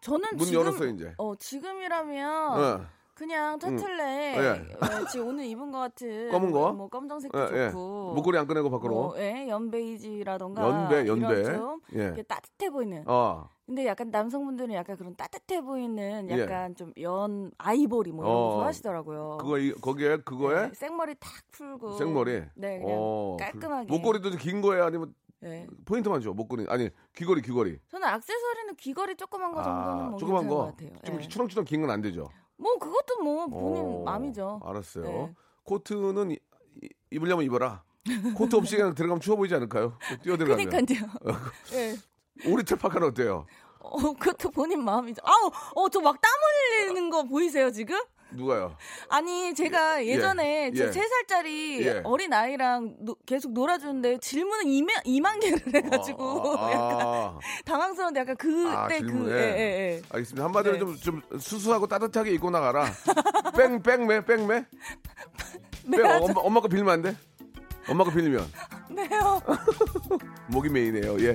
저는 0.00 0.28
문 0.36 0.46
지금. 0.46 0.60
열었어요 0.60 0.88
이제. 0.90 1.12
어, 1.18 1.34
지금이라면. 1.36 2.60
어. 2.60 2.86
그냥 3.18 3.58
터틀넥 3.58 4.36
예. 4.38 4.48
어, 4.80 5.04
지금 5.10 5.28
오늘 5.28 5.44
입은 5.46 5.72
것 5.72 5.78
같은 5.78 6.30
검은 6.30 6.52
거? 6.52 6.72
뭐 6.72 6.88
검정색도 6.88 7.36
예, 7.52 7.64
예. 7.66 7.70
좋고 7.70 8.14
목걸이 8.14 8.38
안 8.38 8.46
꺼내고 8.46 8.70
밖으로. 8.70 8.94
뭐, 8.94 9.14
예, 9.18 9.48
연베이지라던가 9.48 10.62
연배. 10.62 11.02
이런 11.02 11.20
좀 11.20 11.80
예. 11.94 12.22
따뜻해 12.22 12.70
보이는 12.70 13.02
어. 13.08 13.48
근데 13.66 13.86
약간 13.86 14.10
남성분들은 14.10 14.72
약간 14.72 14.96
그런 14.96 15.16
따뜻해 15.16 15.60
보이는 15.62 16.28
예. 16.30 16.38
약간 16.38 16.74
좀 16.76 16.92
연 17.00 17.50
아이보리 17.58 18.12
뭐 18.12 18.24
이런 18.24 18.34
거 18.34 18.46
어. 18.48 18.52
좋아하시더라고요. 18.54 19.38
그거 19.40 19.58
이- 19.58 19.72
거기에 19.72 20.18
그거에 20.18 20.68
네, 20.68 20.74
생머리 20.74 21.14
탁 21.18 21.32
풀고 21.50 21.92
생머리. 21.98 22.44
네 22.54 22.78
그냥 22.78 22.96
어, 23.00 23.36
깔끔하게 23.38 23.86
그- 23.88 23.92
목걸이도 23.94 24.30
긴 24.38 24.60
거예요, 24.62 24.84
아니면 24.84 25.12
네. 25.40 25.66
포인트만 25.84 26.20
줘? 26.20 26.32
목걸이 26.32 26.66
아니 26.68 26.88
귀걸이 27.16 27.42
귀걸이. 27.42 27.78
저는 27.90 28.08
액세서리는 28.14 28.76
귀걸이 28.76 29.16
조그만 29.16 29.52
거 29.52 29.62
정도는 29.62 30.04
아, 30.04 30.08
뭐 30.10 30.18
조그만 30.18 30.46
거. 30.46 30.54
것 30.56 30.64
같아요. 30.76 30.90
좀 31.04 31.16
예. 31.20 31.28
치렁치렁 31.28 31.64
긴 31.64 31.80
건 31.80 31.90
안 31.90 32.00
되죠. 32.00 32.28
뭐 32.58 32.78
그것도 32.78 33.22
뭐 33.22 33.46
본인 33.46 33.84
어, 33.84 34.02
마음이죠. 34.04 34.60
알았어요. 34.64 35.04
네. 35.04 35.34
코트는 35.64 36.32
이- 36.32 36.38
이- 36.82 36.88
입으려면 37.10 37.44
입어라. 37.44 37.82
코트 38.36 38.56
없이 38.56 38.76
그냥 38.76 38.94
들어가면 38.94 39.20
추워 39.20 39.36
보이지 39.36 39.54
않을까요? 39.54 39.96
뛰어 40.22 40.36
들어가면. 40.36 40.68
그러니까요. 40.68 41.08
예. 41.74 41.96
오리털 42.50 42.78
파카는 42.78 43.08
어때요? 43.08 43.46
어, 43.80 43.96
그것도 44.14 44.50
본인 44.50 44.82
마음이죠. 44.84 45.20
아우, 45.24 45.50
어, 45.74 45.88
저 45.88 46.00
막 46.00 46.20
땀 46.20 46.30
흘리는 46.86 47.10
거 47.10 47.24
보이세요, 47.24 47.70
지금? 47.70 47.96
누가요? 48.30 48.76
아니, 49.08 49.54
제가 49.54 50.04
예전에 50.04 50.70
예. 50.74 50.76
제 50.76 50.90
3살짜리 50.90 51.80
예. 51.80 52.00
어린 52.04 52.32
아이랑 52.32 52.94
노- 53.00 53.16
계속 53.26 53.52
놀아주는데 53.52 54.18
질문을 54.18 54.64
2만, 54.64 55.04
2만 55.06 55.40
개를 55.40 55.60
해가지고 55.74 56.58
아, 56.58 56.70
약간 56.72 57.00
아, 57.06 57.38
당황스러운데 57.64 58.20
약간 58.20 58.36
그때 58.36 58.68
아, 58.68 58.86
그, 58.88 58.96
질문에. 58.98 59.32
예, 59.34 59.38
예, 59.38 59.94
예. 59.96 60.02
알겠습니다. 60.10 60.44
한마디로 60.44 60.72
네. 60.74 60.78
좀, 60.78 60.96
좀 60.96 61.22
수수하고 61.38 61.86
따뜻하게 61.86 62.32
입고 62.32 62.50
나가라. 62.50 62.92
뺑, 63.56 63.82
뺑매, 63.82 64.24
뺑매? 64.24 64.66
뺑, 65.90 66.04
엄마, 66.22 66.40
엄마 66.42 66.60
거 66.60 66.68
빌면 66.68 66.88
안 66.92 67.02
돼? 67.02 67.16
엄마 67.88 68.04
거 68.04 68.10
빌리면. 68.10 68.46
네요. 68.90 69.40
목이 70.48 70.68
메이네요. 70.68 71.16
예. 71.20 71.34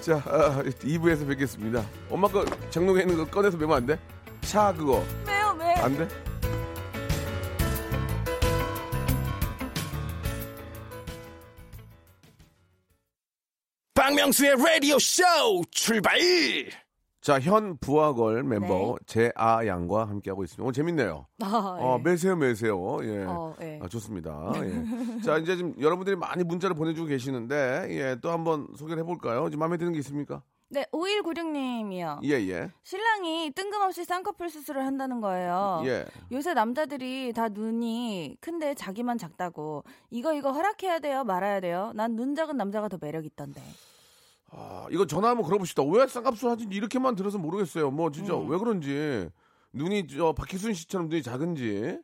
자, 0.00 0.16
아, 0.26 0.62
2부에서 0.64 1.28
뵙겠습니다. 1.28 1.84
엄마 2.10 2.26
거 2.26 2.44
장롱에 2.70 3.02
있는 3.02 3.16
거 3.16 3.24
꺼내서 3.24 3.56
매면 3.56 3.76
안 3.76 3.86
돼? 3.86 3.98
차 4.40 4.72
그거. 4.72 5.04
매. 5.24 5.33
안 5.84 5.94
돼? 5.98 6.08
박명수의 13.92 14.56
라디오 14.56 14.98
쇼 14.98 15.22
출발! 15.70 16.18
자, 17.20 17.38
현 17.40 17.76
부하걸 17.78 18.44
멤버 18.44 18.96
네. 18.98 19.04
제아 19.06 19.66
양과 19.66 20.06
함께하고 20.08 20.44
있습니다. 20.44 20.62
오늘 20.62 20.72
재밌네요. 20.72 21.26
아, 21.42 21.76
어, 21.80 21.96
예. 21.98 22.02
매세요, 22.02 22.36
매세요. 22.36 22.98
예. 23.02 23.24
어, 23.24 23.54
예. 23.60 23.78
아, 23.82 23.88
좋습니다. 23.88 24.52
예. 24.56 25.20
자, 25.22 25.38
이제 25.38 25.56
지금 25.56 25.74
여러분들이 25.80 26.16
많이 26.16 26.44
문자를 26.44 26.76
보내주고 26.76 27.08
계시는데, 27.08 27.88
예, 27.90 28.16
또 28.20 28.30
한번 28.30 28.68
소개를 28.76 29.02
해볼까요? 29.02 29.48
지금 29.48 29.60
마음에 29.60 29.76
드는 29.78 29.92
게 29.92 29.98
있습니까? 30.00 30.42
네, 30.74 30.84
5196님이요. 30.92 32.20
예, 32.24 32.30
예. 32.48 32.70
신랑이 32.82 33.52
뜬금없이 33.54 34.04
쌍꺼풀 34.04 34.50
수술을 34.50 34.84
한다는 34.84 35.20
거예요. 35.20 35.82
예. 35.86 36.04
요새 36.32 36.52
남자들이 36.52 37.32
다 37.32 37.48
눈이 37.48 38.36
큰데 38.40 38.74
자기만 38.74 39.16
작다고 39.18 39.84
이거 40.10 40.34
이거 40.34 40.50
허락해야 40.52 40.98
돼요 40.98 41.22
말아야 41.24 41.60
돼요 41.60 41.92
난 41.94 42.16
눈 42.16 42.34
작은 42.34 42.56
남자가 42.56 42.88
더 42.88 42.98
매력 43.00 43.24
있던데 43.24 43.60
아, 44.50 44.86
이거 44.90 45.04
전화 45.06 45.30
한번 45.30 45.44
걸어봅시다. 45.44 45.82
왜 45.82 46.06
쌍꺼풀 46.06 46.48
하는지 46.50 46.68
이렇게만 46.76 47.16
들어서 47.16 47.38
모르겠어요. 47.38 47.90
뭐, 47.90 48.10
진짜 48.12 48.34
음. 48.36 48.48
왜 48.48 48.56
그런지. 48.58 49.28
눈이 49.72 50.06
저 50.08 50.32
박희순 50.32 50.74
씨처럼 50.74 51.08
눈이 51.08 51.22
작은지. 51.24 51.98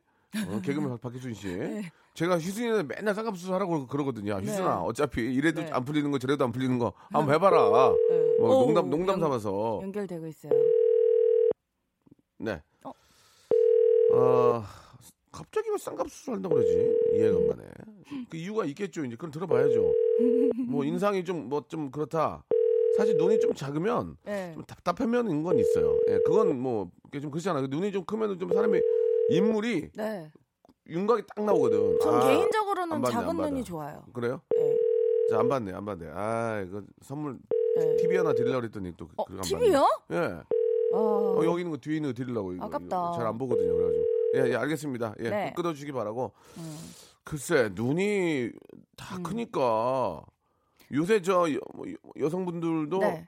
어, 0.49 0.61
개그맨 0.61 0.89
박- 0.89 0.99
박희순 1.11 1.33
씨. 1.33 1.47
제가 2.13 2.37
희순이는 2.39 2.87
맨날 2.87 3.15
쌍꺼풀 3.15 3.53
하라고 3.53 3.87
그러거든요. 3.87 4.39
희순아, 4.41 4.75
네. 4.75 4.81
어차피 4.85 5.21
이래도 5.21 5.61
네. 5.61 5.69
안 5.71 5.85
풀리는 5.85 6.11
거 6.11 6.19
저래도 6.19 6.43
안 6.43 6.51
풀리는 6.51 6.77
거 6.77 6.93
한번 7.09 7.33
해봐라. 7.35 7.93
네. 8.09 8.37
뭐 8.39 8.57
오, 8.57 8.65
농담, 8.65 8.89
농담 8.89 9.13
연- 9.15 9.19
삼아서. 9.21 9.79
연결되고 9.83 10.27
있어요 10.27 10.51
네. 12.39 12.61
어? 12.83 12.91
어, 14.13 14.63
갑자기 15.31 15.69
왜 15.69 15.77
쌍꺼풀 15.77 16.09
한다고 16.35 16.55
그러지? 16.55 16.97
이해가 17.13 17.37
안 17.37 17.47
가네. 17.47 17.63
그 18.29 18.35
이유가 18.37 18.65
있겠죠. 18.65 19.05
이제 19.05 19.15
그럼 19.15 19.31
들어봐야죠. 19.31 19.93
뭐 20.67 20.83
인상이 20.83 21.23
좀 21.23 21.47
뭐좀 21.47 21.91
그렇다. 21.91 22.43
사실 22.97 23.15
눈이 23.15 23.39
좀 23.39 23.53
작으면 23.53 24.17
네. 24.25 24.51
좀 24.53 24.63
답답하면인 24.65 25.43
건 25.43 25.57
있어요. 25.59 25.97
예, 26.09 26.19
그건 26.25 26.59
뭐, 26.59 26.91
이게 27.07 27.21
좀 27.21 27.31
그렇잖아. 27.31 27.61
눈이 27.61 27.93
좀 27.93 28.03
크면 28.03 28.37
좀 28.37 28.51
사람이 28.51 28.81
인물이 29.29 29.91
네. 29.95 30.29
윤곽이 30.87 31.23
딱 31.35 31.43
나오거든. 31.45 31.99
전 32.01 32.15
아, 32.15 32.27
개인적으로는 32.27 32.93
안 32.95 33.01
받네, 33.01 33.13
작은. 33.13 33.35
눈이 33.37 33.63
좋아요. 33.63 34.03
그래요? 34.13 34.41
네. 34.55 34.77
자, 35.29 35.39
안 35.39 35.47
받네, 35.47 35.71
안 35.73 35.85
받네. 35.85 36.07
아, 36.13 36.63
이거 36.67 36.81
선물 37.01 37.37
네. 37.77 37.95
TV 37.97 38.17
하나 38.17 38.33
드리려고 38.33 38.61
그랬더니 38.61 38.93
또 38.97 39.07
어, 39.15 39.23
그거 39.23 39.37
안 39.37 39.43
TV요? 39.43 39.87
예. 40.11 40.17
어, 40.93 40.99
어, 41.37 41.45
여기 41.45 41.61
있는 41.61 41.71
거 41.71 41.77
뒤에 41.77 41.97
있는 41.97 42.09
거 42.09 42.13
드리려고 42.13 42.53
아깝다. 42.59 43.13
잘 43.15 43.25
안 43.27 43.37
보거든요. 43.37 43.73
그래가지고 43.73 44.05
예, 44.35 44.51
예, 44.51 44.55
알겠습니다. 44.55 45.15
예, 45.19 45.29
네. 45.29 45.53
끊어 45.55 45.71
주시기 45.73 45.91
바라고. 45.91 46.31
음. 46.57 46.77
글쎄, 47.23 47.69
눈이 47.73 48.51
다 48.97 49.17
크니까 49.23 50.21
요새 50.93 51.21
저 51.21 51.47
여, 51.53 52.29
성분들도 52.29 52.97
네. 52.99 53.27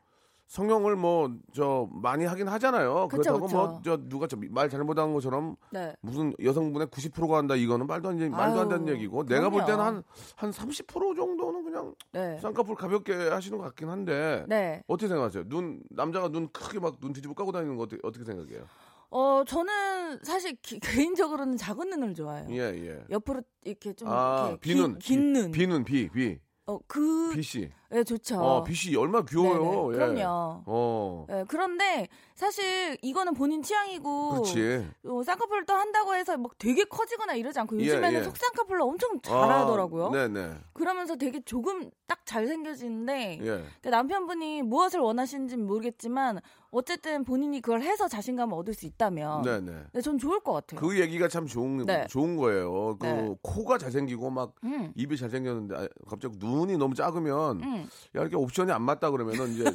성형을 0.58 0.96
뭐 0.96 1.30
저 1.52 1.88
많이 1.92 2.26
하긴 2.26 2.48
하잖아요. 2.48 3.08
그쵸, 3.08 3.40
그렇다고. 3.40 3.48
뭐 3.48 3.82
저 3.84 3.98
누가 4.08 4.28
저 4.28 4.38
말 4.52 4.70
잘못한 4.70 5.12
것처럼 5.14 5.56
네. 5.72 5.96
무슨 6.02 6.32
여성분의 6.44 6.88
90%가 6.90 7.38
한다 7.38 7.56
이거는 7.56 7.88
말도 7.88 8.10
안 8.10 8.18
되는 8.18 8.32
말도 8.32 8.60
안 8.62 8.70
되는 8.70 8.88
얘기고 8.90 9.26
내가 9.26 9.50
볼 9.50 9.62
때는 9.66 9.78
그럼요. 9.80 10.04
한한 10.36 10.52
30% 10.54 11.16
정도는 11.16 11.64
그냥 11.64 11.96
네. 12.12 12.38
쌍꺼풀 12.40 12.76
가볍게 12.76 13.14
하시는 13.30 13.58
것 13.58 13.64
같긴 13.66 13.90
한데 13.90 14.46
네. 14.48 14.84
어떻게 14.88 15.08
생각하세요? 15.08 15.46
눈 15.50 15.82
남자가 15.90 16.30
눈 16.30 16.48
크게 16.50 16.80
막 16.80 17.00
눈 17.02 17.14
뒤집어 17.14 17.34
까고 17.34 17.52
다니는 17.52 17.76
거 17.76 17.84
어떻게, 17.84 18.00
어떻게 18.04 18.24
생각해요? 18.24 18.64
어, 19.10 19.44
저는 19.48 20.20
사실 20.24 20.56
기- 20.62 20.80
개인적으로는 20.80 21.58
작은 21.58 21.90
눈을 21.90 22.14
좋아해요. 22.14 22.48
예 22.52 22.60
예. 22.60 23.04
옆으로 23.10 23.42
이렇게 23.64 23.94
좀 23.94 24.08
아 24.08 24.50
이렇게 24.50 24.60
비눈 24.60 25.00
긴, 25.00 25.00
긴 25.00 25.34
눈. 25.34 25.52
비눈 25.52 25.84
비 25.84 26.10
비. 26.10 26.38
어, 26.66 26.80
그 26.88 27.32
비씨. 27.34 27.70
예, 27.94 28.04
좋죠. 28.04 28.40
어 28.40 28.64
비씨 28.64 28.96
얼마나 28.96 29.24
귀여워요. 29.26 29.94
예. 29.94 29.98
그럼요. 29.98 30.64
어. 30.66 31.28
예, 31.30 31.46
그런데 31.48 32.08
사실 32.36 32.98
이거는 33.02 33.34
본인 33.36 33.62
취향이고 33.62 34.30
그렇지. 34.32 34.88
어, 35.06 35.22
쌍꺼풀 35.24 35.66
또 35.66 35.74
한다고 35.74 36.16
해서 36.16 36.36
막 36.38 36.58
되게 36.58 36.84
커지거나 36.86 37.36
이러지 37.36 37.60
않고 37.60 37.80
예, 37.80 37.86
요즘에는 37.86 38.20
예. 38.20 38.24
속쌍꺼풀로 38.24 38.86
엄청 38.86 39.22
잘하더라고요. 39.22 40.08
아, 40.08 40.12
네네. 40.12 40.56
그러면서 40.74 41.16
되게 41.16 41.40
조금 41.42 41.92
딱 42.08 42.26
잘생겨지는데 42.26 43.40
예. 43.42 43.64
근데 43.76 43.90
남편분이 43.92 44.64
무엇을 44.64 45.00
원하시는지는 45.00 45.66
모르겠지만 45.68 46.40
어쨌든 46.72 47.24
본인이 47.24 47.62
그걸 47.62 47.84
해서 47.84 48.08
자신감을 48.08 48.58
얻을 48.58 48.74
수 48.74 48.88
있다면 48.88 49.44
네네. 49.44 49.72
네, 49.94 50.02
전 50.02 50.18
좋을 50.18 50.40
것 50.40 50.54
같아요. 50.54 50.80
그 50.80 51.00
얘기가 51.00 51.28
참 51.28 51.46
좋은 51.46 51.86
네. 51.86 52.08
좋은 52.08 52.36
거예요. 52.36 52.98
그 52.98 53.06
네. 53.06 53.36
코가 53.44 53.78
잘생기고 53.78 54.32
막 54.32 54.56
음, 54.64 54.92
입이 54.96 55.16
잘생겼는데 55.18 55.76
아, 55.76 55.88
갑자기 56.10 56.38
눈이 56.40 56.78
너무 56.78 56.96
작으면 56.96 57.62
음. 57.62 57.83
야 58.16 58.22
이렇게 58.22 58.36
옵션이 58.36 58.72
안 58.72 58.82
맞다 58.84 59.10
그러면은 59.12 59.50
이제, 59.54 59.62
이제 59.64 59.74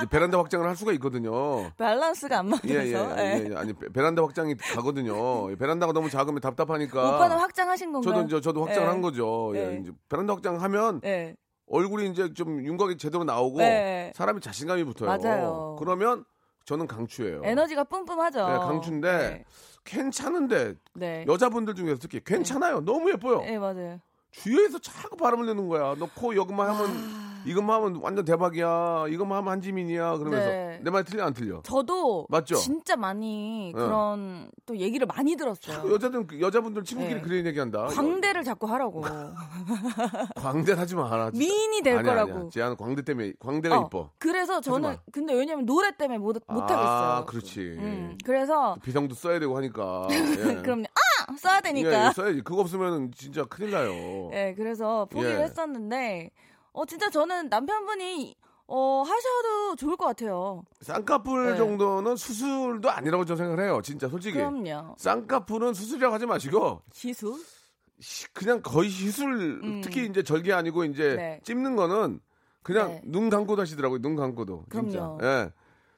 베, 0.00 0.06
베란다 0.06 0.38
확장을 0.38 0.66
할 0.68 0.76
수가 0.76 0.92
있거든요. 0.92 1.70
밸런스가 1.76 2.38
안 2.40 2.46
맞아서. 2.48 2.68
예, 2.68 2.74
예, 2.74 2.92
예. 2.92 2.94
예, 3.44 3.50
예. 3.50 3.56
아니 3.56 3.72
베- 3.72 3.88
베란다 3.88 4.22
확장이 4.22 4.54
가거든요. 4.56 5.46
베란다가 5.56 5.92
너무 5.92 6.10
작으면 6.10 6.40
답답하니까. 6.40 7.16
오빠는 7.16 7.36
확장하신 7.38 7.92
건가요? 7.92 8.14
저도 8.14 8.26
이제 8.26 8.40
저도 8.40 8.64
확장을 8.64 8.86
예. 8.86 8.90
한 8.90 9.00
거죠. 9.00 9.52
예. 9.54 9.74
예. 9.74 9.78
이제 9.80 9.92
베란다 10.08 10.34
확장하면 10.34 11.00
예. 11.04 11.36
얼굴이 11.66 12.10
이제 12.10 12.32
좀 12.34 12.64
윤곽이 12.64 12.98
제대로 12.98 13.24
나오고 13.24 13.58
네. 13.58 14.12
사람이 14.14 14.40
자신감이 14.40 14.84
붙어요. 14.84 15.08
맞아요. 15.08 15.76
그러면 15.78 16.24
저는 16.66 16.86
강추예요. 16.86 17.42
에너지가 17.44 17.84
뿜뿜하죠. 17.84 18.46
네, 18.46 18.52
강추인데 18.58 19.12
네. 19.18 19.44
괜찮은데 19.84 20.74
네. 20.94 21.24
여자분들 21.28 21.74
중에서 21.74 21.96
특히 22.00 22.20
괜찮아요. 22.24 22.80
너무 22.80 23.10
예뻐요. 23.10 23.40
네, 23.40 23.58
맞아요. 23.58 23.98
주위에서 24.42 24.78
자꾸 24.78 25.16
바람을 25.16 25.46
내는 25.46 25.68
거야. 25.68 25.94
너 25.98 26.06
코 26.14 26.34
여기만 26.36 26.68
하면 26.70 26.90
아. 26.90 27.24
이것만 27.46 27.76
하면 27.82 28.00
완전 28.02 28.24
대박이야. 28.24 29.04
이것만 29.10 29.36
하면 29.38 29.52
한지민이야. 29.52 30.16
그러면서 30.16 30.48
네. 30.48 30.80
내 30.82 30.90
말 30.90 31.04
틀려 31.04 31.24
안 31.24 31.34
틀려? 31.34 31.60
저도 31.62 32.26
맞죠? 32.30 32.54
진짜 32.56 32.96
많이 32.96 33.72
어. 33.74 33.78
그런 33.78 34.50
또 34.64 34.76
얘기를 34.78 35.06
많이 35.06 35.36
들었어요. 35.36 35.92
여자들 35.92 36.26
여자분들 36.40 36.84
친구끼리 36.84 37.16
네. 37.16 37.20
그런 37.20 37.44
얘기한다. 37.46 37.84
광대를 37.86 38.44
자꾸 38.44 38.66
하라고. 38.68 39.02
광대 40.36 40.72
하지 40.72 40.94
마라. 40.94 41.30
진짜. 41.32 41.38
미인이 41.38 41.82
될 41.82 41.98
아니야, 41.98 42.12
거라고. 42.14 42.32
아니야. 42.32 42.48
제한 42.50 42.76
광대 42.76 43.02
때문에 43.02 43.32
광대가 43.38 43.78
어, 43.78 43.86
이뻐. 43.86 44.10
그래서 44.18 44.60
저는 44.60 44.90
마. 44.90 44.96
근데 45.12 45.34
왜냐면 45.34 45.66
노래 45.66 45.94
때문에 45.96 46.18
못, 46.18 46.36
못 46.48 46.62
아, 46.70 46.74
하겠어요. 47.18 47.26
그렇지. 47.26 47.60
음, 47.78 48.18
그래서 48.24 48.76
비상도 48.82 49.14
써야 49.14 49.38
되고 49.38 49.56
하니까. 49.56 50.06
예. 50.10 50.62
그럼 50.62 50.84
아 50.84 51.03
써야 51.38 51.56
예, 51.58 51.60
되니까. 51.62 52.08
예, 52.08 52.12
써야지. 52.12 52.40
그거 52.42 52.60
없으면 52.60 53.12
진짜 53.16 53.44
큰일 53.44 53.70
나요. 53.72 54.30
예, 54.32 54.54
그래서 54.56 55.06
포기를 55.10 55.38
예. 55.40 55.42
했었는데 55.44 56.30
어 56.72 56.84
진짜 56.86 57.08
저는 57.10 57.48
남편분이 57.48 58.36
어 58.66 59.02
하셔도 59.06 59.76
좋을 59.76 59.96
것 59.96 60.06
같아요. 60.06 60.64
쌍꺼풀 60.80 61.52
네. 61.52 61.56
정도는 61.56 62.16
수술도 62.16 62.90
아니라고 62.90 63.24
저는 63.24 63.36
생각을 63.38 63.64
해요. 63.64 63.80
진짜 63.82 64.08
솔직히. 64.08 64.36
그럼요. 64.38 64.94
쌍꺼풀은 64.98 65.74
수술이라고 65.74 66.14
하지 66.14 66.26
마시고 66.26 66.82
기술? 66.92 67.34
시- 68.00 68.26
그냥 68.32 68.60
거의 68.62 68.88
시술 68.90 69.60
음. 69.62 69.80
특히 69.82 70.06
이제 70.06 70.22
절개 70.22 70.52
아니고 70.52 70.84
이제 70.84 71.14
네. 71.16 71.40
찝는 71.44 71.76
거는 71.76 72.20
그냥 72.62 72.88
네. 72.88 73.00
눈 73.04 73.28
감고도 73.30 73.62
하시더라고요. 73.62 74.00
눈 74.00 74.16
감고도. 74.16 74.64
진짜. 74.70 74.98
그럼요. 74.98 75.18
예. 75.22 75.50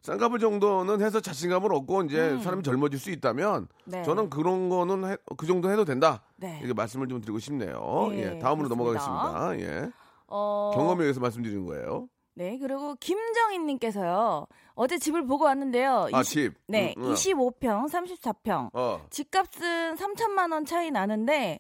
쌍꺼풀 0.06 0.38
정도는 0.38 1.00
해서 1.02 1.20
자신감을 1.20 1.72
얻고 1.74 2.04
이제 2.04 2.30
음. 2.30 2.40
사람이 2.40 2.62
젊어질 2.62 2.96
수 2.98 3.10
있다면 3.10 3.66
네. 3.86 4.04
저는 4.04 4.30
그런 4.30 4.68
거는 4.68 5.10
해- 5.10 5.16
그 5.36 5.46
정도 5.46 5.68
해도 5.70 5.84
된다. 5.84 6.22
네. 6.36 6.58
이렇게 6.60 6.74
말씀을 6.74 7.08
좀 7.08 7.20
드리고 7.20 7.40
싶네요. 7.40 8.08
네, 8.12 8.18
예. 8.34 8.38
다음으로 8.38 8.68
그렇습니다. 8.68 8.74
넘어가겠습니다. 8.76 9.58
예. 9.60 9.90
어 10.28 10.70
경험에 10.74 11.02
의해서 11.02 11.18
말씀드리는 11.18 11.66
거예요. 11.66 12.08
네, 12.34 12.56
그리고 12.58 12.94
김정인님께서요. 13.00 14.46
어제 14.74 14.98
집을 14.98 15.26
보고 15.26 15.44
왔는데요. 15.46 16.08
아, 16.12 16.20
20 16.20 16.24
집. 16.52 16.54
네, 16.68 16.94
음, 16.98 17.04
음. 17.06 17.12
25평, 17.14 17.88
34평. 17.88 18.70
어. 18.74 19.00
집값은 19.10 19.94
3천만 19.96 20.52
원 20.52 20.64
차이 20.64 20.90
나는데 20.92 21.58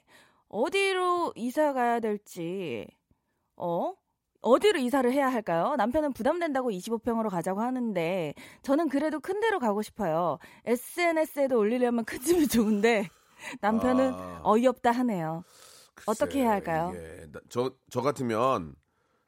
어디로 0.48 1.32
이사 1.34 1.72
가야 1.72 1.98
될지 1.98 2.86
어? 3.56 3.94
어디로 4.46 4.78
이사를 4.78 5.10
해야 5.12 5.28
할까요? 5.28 5.74
남편은 5.76 6.12
부담된다고 6.12 6.70
25평으로 6.70 7.28
가자고 7.30 7.60
하는데 7.60 8.32
저는 8.62 8.88
그래도 8.88 9.18
큰 9.18 9.40
데로 9.40 9.58
가고 9.58 9.82
싶어요. 9.82 10.38
SNS에도 10.64 11.58
올리려면 11.58 12.04
큰 12.04 12.20
집이 12.20 12.46
좋은데 12.46 13.08
남편은 13.60 14.12
아. 14.14 14.40
어이없다 14.44 14.92
하네요. 14.92 15.42
어떻게 16.06 16.26
글쎄, 16.26 16.38
해야 16.40 16.50
할까요? 16.52 16.92
나- 17.32 17.40
저, 17.48 17.74
저 17.90 18.02
같으면, 18.02 18.76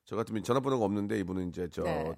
저 0.05 0.15
같으면 0.15 0.43
전화번호가 0.45 0.85
없는데 0.85 1.19
이분은 1.19 1.49
이제 1.49 1.69
저, 1.73 1.83
네. 1.83 2.13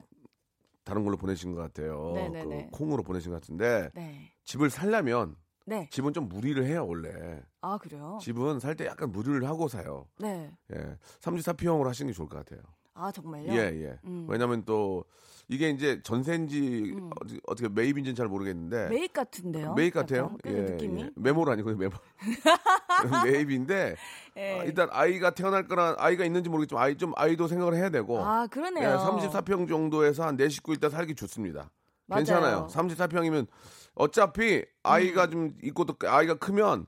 다른 0.84 1.02
걸로 1.04 1.16
보내신 1.16 1.54
것 1.54 1.60
같아요. 1.62 2.12
네네네. 2.14 2.68
그 2.70 2.70
콩으로 2.78 3.02
보내신 3.02 3.30
것 3.30 3.40
같은데, 3.40 3.90
네. 3.94 4.30
집을 4.44 4.68
살려면, 4.70 5.36
네. 5.66 5.88
집은 5.90 6.12
좀 6.12 6.28
무리를 6.28 6.62
해요, 6.66 6.84
원래. 6.86 7.40
아, 7.60 7.78
그래요? 7.78 8.18
집은 8.20 8.58
살 8.60 8.74
때 8.76 8.86
약간 8.86 9.10
무리를 9.12 9.42
하고 9.48 9.68
사요. 9.68 10.08
네. 10.18 10.50
예. 10.74 10.96
34평으로 11.20 11.84
하시는 11.84 12.10
게 12.10 12.14
좋을 12.16 12.28
것 12.28 12.38
같아요. 12.38 12.60
아, 13.00 13.10
정말요? 13.10 13.52
예, 13.52 13.58
예. 13.58 13.98
음. 14.04 14.26
왜냐면 14.28 14.62
또, 14.66 15.04
이게 15.48 15.70
이제 15.70 16.00
전세인지 16.02 16.92
음. 16.96 17.10
어떻게, 17.46 17.68
매입인지는 17.68 18.14
잘 18.14 18.28
모르겠는데. 18.28 18.88
메이크 18.88 19.12
같은데요? 19.14 19.74
매입 19.74 19.94
같아요. 19.94 20.36
그 20.42 20.48
느낌이? 20.48 21.10
메모로 21.16 21.50
아니고 21.50 21.74
메모. 21.74 21.92
매입인데 23.24 23.96
예. 24.36 24.60
아, 24.60 24.64
일단 24.64 24.88
아이가 24.92 25.30
태어날 25.30 25.66
거나 25.66 25.96
아이가 25.98 26.24
있는지 26.24 26.50
모르겠지만 26.50 26.84
아이 26.84 26.96
좀 26.96 27.12
아이도 27.16 27.48
생각을 27.48 27.74
해야 27.74 27.88
되고 27.88 28.22
아, 28.22 28.44
예, 28.44 28.46
그러네요. 28.48 28.98
34평 28.98 29.66
정도에서 29.68 30.24
한 30.24 30.36
4식구 30.36 30.70
일단 30.70 30.90
살기 30.90 31.14
좋습니다. 31.14 31.70
맞아요. 32.06 32.18
괜찮아요. 32.24 32.68
34평이면 32.70 33.46
어차피 33.94 34.64
아이가 34.82 35.24
음. 35.26 35.30
좀 35.30 35.54
있고 35.62 35.84
또 35.84 35.94
아이가 36.08 36.34
크면 36.34 36.86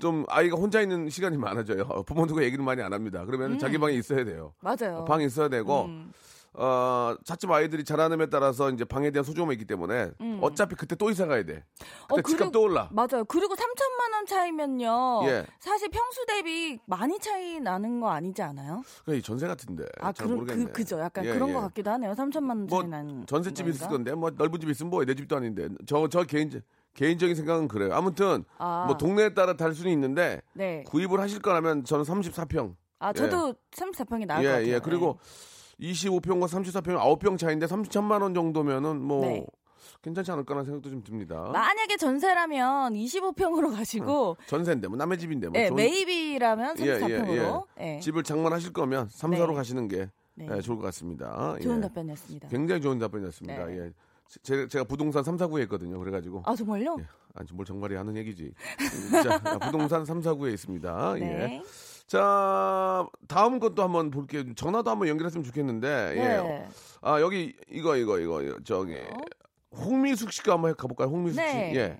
좀 0.00 0.24
아이가 0.28 0.56
혼자 0.56 0.80
있는 0.80 1.08
시간이 1.10 1.36
많아져요. 1.36 1.86
부모들과 2.06 2.42
얘기를 2.42 2.64
많이 2.64 2.82
안 2.82 2.92
합니다. 2.92 3.24
그러면 3.24 3.58
자기 3.58 3.78
방에 3.78 3.94
있어야 3.94 4.24
돼요. 4.24 4.54
맞아요. 4.60 5.04
방에 5.04 5.24
있어야 5.24 5.48
되고 5.48 5.84
음. 5.86 6.12
어, 6.56 7.16
차츰 7.24 7.50
아이들이 7.50 7.84
자라남에 7.84 8.26
따라서 8.26 8.70
이제 8.70 8.84
방에 8.84 9.10
대한 9.10 9.24
소중함이 9.24 9.54
있기 9.54 9.64
때문에 9.64 10.12
어차피 10.40 10.76
그때 10.76 10.94
또 10.94 11.10
이사 11.10 11.26
가야 11.26 11.42
돼. 11.44 11.64
그때 11.64 11.84
음. 11.84 12.12
어, 12.12 12.16
집값 12.22 12.38
그리고- 12.38 12.52
떠올라. 12.52 12.88
맞아요. 12.92 13.24
그리고 13.26 13.54
3천만 13.54 14.03
원 14.24 14.26
차이면요. 14.26 15.20
예. 15.26 15.46
사실 15.60 15.88
평수 15.90 16.24
대비 16.26 16.78
많이 16.86 17.18
차이 17.18 17.60
나는 17.60 18.00
거 18.00 18.10
아니지 18.10 18.40
않아요? 18.42 18.82
그게 19.04 19.20
전세 19.20 19.46
같은데. 19.46 19.84
아, 20.00 20.12
잘 20.12 20.26
그. 20.26 20.44
그, 20.46 20.72
그죠. 20.72 20.98
약간 20.98 21.24
예, 21.24 21.32
그런 21.32 21.50
예. 21.50 21.52
것 21.52 21.60
같기도 21.60 21.90
하네요. 21.92 22.12
3천만 22.12 22.48
원 22.50 22.68
차이 22.68 22.80
뭐 22.80 22.82
나는. 22.88 23.26
전셋집 23.26 23.68
있을? 23.68 23.88
건데 23.88 24.14
뭐 24.14 24.30
넓은 24.30 24.58
집 24.60 24.68
있으면 24.70 24.90
뭐 24.90 25.04
내 25.04 25.14
집도 25.14 25.36
아닌데 25.36 25.68
저 25.86 26.08
저 26.08 26.22
개인 26.24 26.50
개인적인 26.94 27.34
생각은 27.36 27.68
그래요. 27.68 27.92
아무튼 27.92 28.44
아. 28.58 28.84
뭐 28.86 28.96
동네에 28.96 29.34
따라 29.34 29.54
달 29.56 29.74
수는 29.74 29.92
있는데 29.92 30.40
네. 30.54 30.82
구입을 30.86 31.20
하실 31.20 31.40
거라면 31.42 31.84
저는 31.84 32.04
34평. 32.04 32.74
아, 33.00 33.12
저도 33.12 33.54
34평이 33.72 34.26
나을 34.26 34.42
예, 34.44 34.48
것 34.48 34.52
같아요. 34.54 34.74
예. 34.74 34.78
그리고 34.78 35.18
25평과 35.80 36.46
34평 36.46 36.96
9평 37.18 37.36
차인데 37.38 37.66
3천만 37.66 38.22
원 38.22 38.32
정도면은 38.32 39.02
뭐 39.02 39.20
네. 39.26 39.44
괜찮지 40.02 40.30
않을까라는 40.32 40.64
생각도 40.66 40.90
좀 40.90 41.02
듭니다. 41.02 41.42
네. 41.46 41.52
만약에 41.52 41.96
전세라면 41.96 42.94
25평으로 42.94 43.74
가시고 43.74 44.36
전세인데 44.46 44.88
뭐 44.88 44.96
남의 44.96 45.18
집인데 45.18 45.48
뭐 45.48 45.52
네, 45.52 45.68
좋은 45.68 45.76
메이비라면 45.76 46.76
예, 46.80 46.86
예, 46.86 46.98
34평으로. 46.98 47.66
예. 47.80 48.00
집을 48.00 48.22
장만하실 48.22 48.72
거면 48.72 49.08
3, 49.10 49.32
4로 49.32 49.48
네. 49.48 49.54
가시는 49.54 49.88
게 49.88 50.10
네. 50.34 50.48
예, 50.50 50.60
좋을 50.60 50.76
것 50.78 50.84
같습니다. 50.84 51.56
좋은 51.62 51.78
예. 51.78 51.80
답변이었습니다. 51.82 52.48
굉장히 52.48 52.80
좋은 52.80 52.98
답변이었습니다. 52.98 53.66
네. 53.66 53.78
예. 53.78 53.92
제, 54.42 54.66
제가 54.66 54.84
부동산 54.84 55.22
3, 55.22 55.36
4구에 55.36 55.62
있거든요. 55.64 55.98
그래가지고 55.98 56.42
아 56.46 56.56
정말요? 56.56 56.96
예. 56.98 57.04
아니 57.34 57.48
뭘 57.52 57.64
정말이 57.66 57.94
하는 57.94 58.16
얘기지. 58.16 58.52
자, 59.22 59.38
부동산 59.70 60.04
3, 60.04 60.20
4구에 60.20 60.52
있습니다. 60.54 61.14
예. 61.16 61.20
네. 61.20 61.62
자, 62.06 63.06
다음 63.28 63.58
것도 63.58 63.82
한번 63.82 64.10
볼게요. 64.10 64.44
전화도 64.54 64.90
한번 64.90 65.08
연결했으면 65.08 65.44
좋겠는데. 65.44 66.12
예. 66.16 66.20
네. 66.20 66.68
아, 67.00 67.20
여기 67.20 67.54
이거 67.70 67.96
이거 67.96 68.18
이거, 68.20 68.42
저기 68.64 68.96
홍미숙 69.76 70.32
씨가 70.32 70.54
한번 70.54 70.74
가볼까요? 70.76 71.08
홍미숙 71.08 71.36
네. 71.36 71.70
씨. 71.72 71.78
예. 71.78 71.98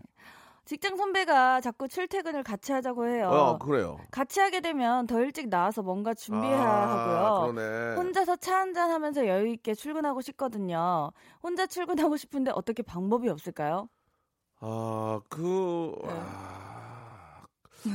직장 0.64 0.96
선배가 0.96 1.60
자꾸 1.60 1.88
출퇴근을 1.88 2.42
같이 2.42 2.72
하자고 2.72 3.06
해요. 3.06 3.28
어, 3.28 3.58
그래요. 3.58 3.98
같이 4.10 4.40
하게 4.40 4.60
되면 4.62 5.06
더 5.06 5.20
일찍 5.20 5.50
나와서 5.50 5.82
뭔가 5.82 6.14
준비해야 6.14 6.58
아, 6.58 6.88
하고요. 6.88 7.52
그러네. 7.52 7.96
혼자서 7.96 8.36
차 8.36 8.60
한잔 8.60 8.90
하면서 8.90 9.26
여유 9.26 9.48
있게 9.48 9.74
출근하고 9.74 10.22
싶거든요. 10.22 11.12
혼자 11.42 11.66
출근하고 11.66 12.16
싶은데 12.16 12.50
어떻게 12.54 12.82
방법이 12.82 13.28
없을까요? 13.28 13.90
아, 14.60 15.20
그 15.28 15.94
네. 16.02 16.10
아, 16.14 17.42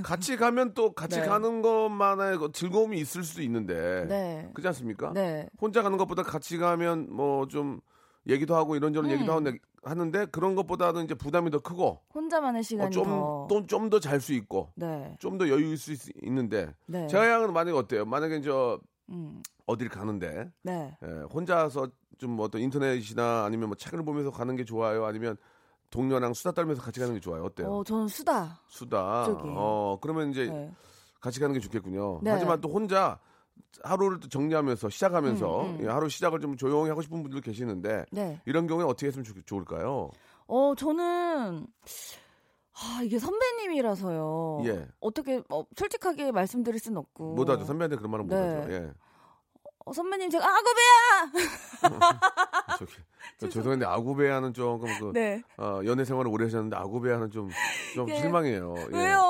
같이 0.04 0.38
가면 0.38 0.76
또 0.76 0.94
같이 0.94 1.20
네. 1.20 1.26
가는 1.26 1.64
것만의 1.64 2.38
그 2.38 2.52
즐거움이 2.52 3.00
있을 3.00 3.24
수도 3.24 3.42
있는데. 3.42 4.06
네. 4.08 4.52
그렇지 4.54 4.68
않습니까? 4.68 5.12
네. 5.14 5.50
혼자 5.60 5.82
가는 5.82 5.98
것보다 5.98 6.22
같이 6.22 6.60
가면 6.60 7.08
뭐좀 7.10 7.82
얘기도 8.28 8.56
하고 8.56 8.76
이런저런 8.76 9.10
음. 9.10 9.16
얘기도 9.16 9.32
하는데, 9.32 9.58
하는데 9.84 10.26
그런 10.28 10.56
것보다는 10.56 11.06
이제 11.06 11.14
부담이 11.16 11.52
더 11.52 11.60
크고 11.60 12.02
혼자만의 12.14 12.60
어, 12.60 12.64
시간이 12.64 12.96
더. 12.96 13.48
좀좀 13.50 13.90
더 13.90 14.00
잘 14.00 14.20
수 14.20 14.34
있고 14.34 14.72
네. 14.76 15.16
좀 15.20 15.38
더 15.38 15.48
여유 15.50 15.74
있을 15.74 15.96
수 15.96 16.12
있는데 16.24 16.74
네. 16.86 17.08
제가 17.08 17.30
양은 17.30 17.54
만약에 17.54 17.78
어때요? 17.78 18.06
만약에 18.06 18.42
저 18.42 18.80
음. 19.10 19.42
어딜 19.66 19.88
가는데 19.90 20.52
네. 20.64 20.98
예, 21.04 21.08
혼자서 21.34 21.88
좀뭐 22.18 22.46
어떤 22.46 22.62
인터넷이나 22.62 23.46
아니면 23.46 23.70
뭐 23.70 23.76
책을 23.76 24.04
보면서 24.04 24.32
가는 24.32 24.56
게 24.56 24.66
좋아요? 24.66 25.06
아니면 25.06 25.38
동료랑 25.92 26.34
수다 26.34 26.52
떨면서 26.52 26.82
같이 26.82 27.00
가는 27.00 27.14
게 27.14 27.20
좋아요? 27.20 27.44
어때요? 27.46 27.68
어, 27.72 27.84
저는 27.84 28.08
수다. 28.10 28.60
수다. 28.68 29.24
쪽이. 29.26 29.44
어 29.48 29.98
그러면 30.02 30.30
이제 30.32 30.48
네. 30.48 30.72
같이 31.22 31.40
가는 31.40 31.54
게 31.54 31.60
좋겠군요. 31.60 32.20
네. 32.22 32.32
하지만 32.32 32.60
또 32.62 32.70
혼자 32.70 33.20
하루를 33.84 34.20
또 34.20 34.28
정리하면서 34.28 34.90
시작하면서 34.90 35.62
음, 35.62 35.78
음. 35.80 35.80
예, 35.84 35.88
하루 35.88 36.10
시작을 36.10 36.40
좀 36.40 36.58
조용히 36.58 36.90
하고 36.90 37.02
싶은 37.02 37.22
분들 37.22 37.42
계시는데 37.42 38.06
네. 38.12 38.42
이런 38.46 38.68
경우에 38.68 38.86
어떻게 38.86 39.08
했으면 39.08 39.24
좋, 39.24 39.34
좋을까요? 39.46 40.12
어, 40.48 40.74
저는 40.76 41.68
아, 42.82 43.02
이게 43.04 43.20
선배님이라서요. 43.20 44.62
예. 44.66 44.88
어떻게 45.00 45.42
어, 45.50 45.64
솔직하게 45.76 46.32
말씀드릴 46.32 46.80
순 46.80 46.98
없고. 46.98 47.36
못하죠. 47.36 47.66
선배한테 47.66 47.98
그런 47.98 48.12
말은 48.12 48.28
네. 48.28 48.36
못하죠. 48.36 48.74
예. 48.74 48.92
어, 49.86 49.94
선배님 49.94 50.30
제가 50.30 50.46
아구 50.46 50.75
배야. 50.75 51.32
저기, 52.80 52.94
저 53.40 53.50
죄송한데 53.50 53.86
아구 53.86 54.03
배야는 54.03 54.54
조금 54.54 54.88
그 55.00 55.12
네. 55.14 55.42
어, 55.58 55.82
연애 55.86 56.06
생활을 56.06 56.32
오래 56.32 56.46
하셨는데 56.46 56.76
아구 56.78 56.91
배야는 56.91 57.32
좀좀 57.32 58.10
예. 58.10 58.16
실망해요. 58.16 58.76
예. 58.94 58.98
왜요? 58.98 59.22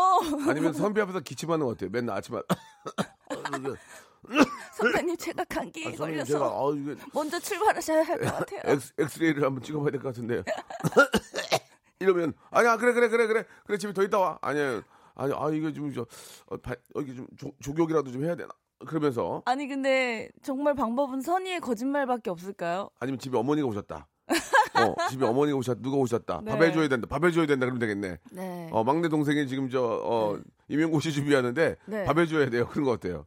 아니면 0.47 0.73
선배 0.73 1.01
앞에서 1.01 1.21
기침하는 1.21 1.65
거 1.65 1.71
어때요? 1.71 1.89
맨날 1.91 2.17
아침에 2.17 2.41
선배님 4.75 5.17
제가 5.17 5.43
감기 5.45 5.87
아, 5.87 5.91
걸려서 5.91 6.31
제가 6.33 6.45
아 6.45 6.71
이게 6.75 6.95
먼저 7.13 7.39
출발하셔야 7.39 8.03
할 8.03 8.19
것 8.19 8.31
같아요. 8.37 8.61
엑스, 8.65 8.93
엑스레이를 8.97 9.43
한번 9.43 9.63
찍어봐야 9.63 9.91
될 9.91 9.99
것 10.01 10.09
같은데요. 10.09 10.43
이러면 11.99 12.33
아니야 12.51 12.77
그래 12.77 12.93
그래 12.93 13.09
그래 13.09 13.27
그래 13.27 13.43
그래 13.65 13.77
집에 13.77 13.91
더 13.93 14.03
있다 14.03 14.19
와 14.19 14.39
아니야 14.41 14.81
아니 15.15 15.33
아 15.33 15.49
이거 15.51 15.71
좀저 15.71 16.05
어, 16.47 16.57
바- 16.57 16.75
여기 16.95 17.13
좀 17.15 17.27
조, 17.37 17.51
조격이라도 17.61 18.11
좀 18.11 18.23
해야 18.23 18.35
되나 18.35 18.49
그러면서 18.87 19.41
아니 19.45 19.67
근데 19.67 20.29
정말 20.41 20.75
방법은 20.75 21.19
선의의 21.21 21.59
거짓말밖에 21.59 22.29
없을까요? 22.29 22.89
아니면 22.99 23.19
집에 23.19 23.37
어머니가 23.37 23.67
오셨다. 23.67 24.07
어 24.29 25.09
집에 25.09 25.25
어머니가 25.25 25.57
오셨 25.57 25.81
누가 25.81 25.97
오셨다. 25.97 26.41
네. 26.45 26.51
밥 26.51 26.61
해줘야 26.63 26.87
된다. 26.87 27.05
밥 27.09 27.25
해줘야 27.25 27.45
된다 27.45 27.65
그러면 27.65 27.79
되겠네. 27.79 28.17
네. 28.31 28.69
어 28.71 28.85
막내 28.85 29.09
동생이 29.09 29.45
지금 29.47 29.69
저 29.69 29.81
어, 29.83 30.37
네. 30.37 30.43
임용고시 30.69 31.11
준비하는데 31.11 31.75
네. 31.87 32.05
밥 32.05 32.17
해줘야 32.17 32.49
돼요. 32.49 32.65
그런 32.69 32.85
거 32.85 32.91
어때요? 32.91 33.25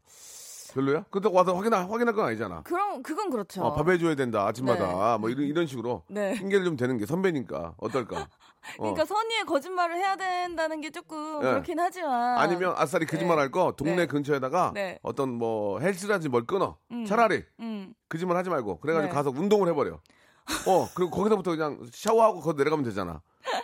별로야? 0.72 1.04
근데 1.10 1.28
와서 1.32 1.54
확인할 1.54 1.90
확인할 1.90 2.14
건 2.14 2.26
아니잖아. 2.26 2.62
그럼 2.62 3.02
그건 3.02 3.30
그렇죠. 3.30 3.62
어, 3.62 3.72
밥 3.74 3.88
해줘야 3.88 4.14
된다 4.14 4.46
아침마다 4.46 5.18
뭐 5.18 5.28
이런 5.30 5.46
이런 5.46 5.66
식으로 5.66 6.02
네. 6.08 6.32
핑계를 6.34 6.64
좀 6.64 6.76
대는 6.76 6.96
게 6.98 7.06
선배니까 7.06 7.74
어떨까? 7.76 8.28
어. 8.78 8.82
그러니까 8.82 9.04
선의의 9.04 9.44
거짓말을 9.44 9.96
해야 9.96 10.16
된다는 10.16 10.80
게 10.80 10.90
조금 10.90 11.40
네. 11.40 11.50
그렇긴 11.50 11.78
하지만 11.80 12.38
아니면 12.38 12.74
아싸리 12.76 13.06
거짓말 13.06 13.38
할 13.38 13.50
거 13.50 13.74
동네 13.76 13.96
네. 13.96 14.06
근처에다가 14.06 14.70
네. 14.72 14.98
어떤 15.02 15.30
뭐 15.30 15.78
헬스라든지 15.80 16.28
뭘 16.30 16.46
끊어 16.46 16.78
음. 16.90 17.04
차라리 17.04 17.44
음. 17.60 17.92
거짓말 18.08 18.36
하지 18.36 18.48
말고 18.50 18.80
그래가지고 18.80 19.10
네. 19.10 19.14
가서 19.14 19.30
운동을 19.30 19.68
해버려. 19.68 20.00
어 20.68 20.88
그리고 20.94 21.10
거기서부터 21.10 21.50
그냥 21.52 21.80
샤워하고 21.92 22.40
거기 22.40 22.56
내려가면 22.58 22.84
되잖아. 22.84 23.20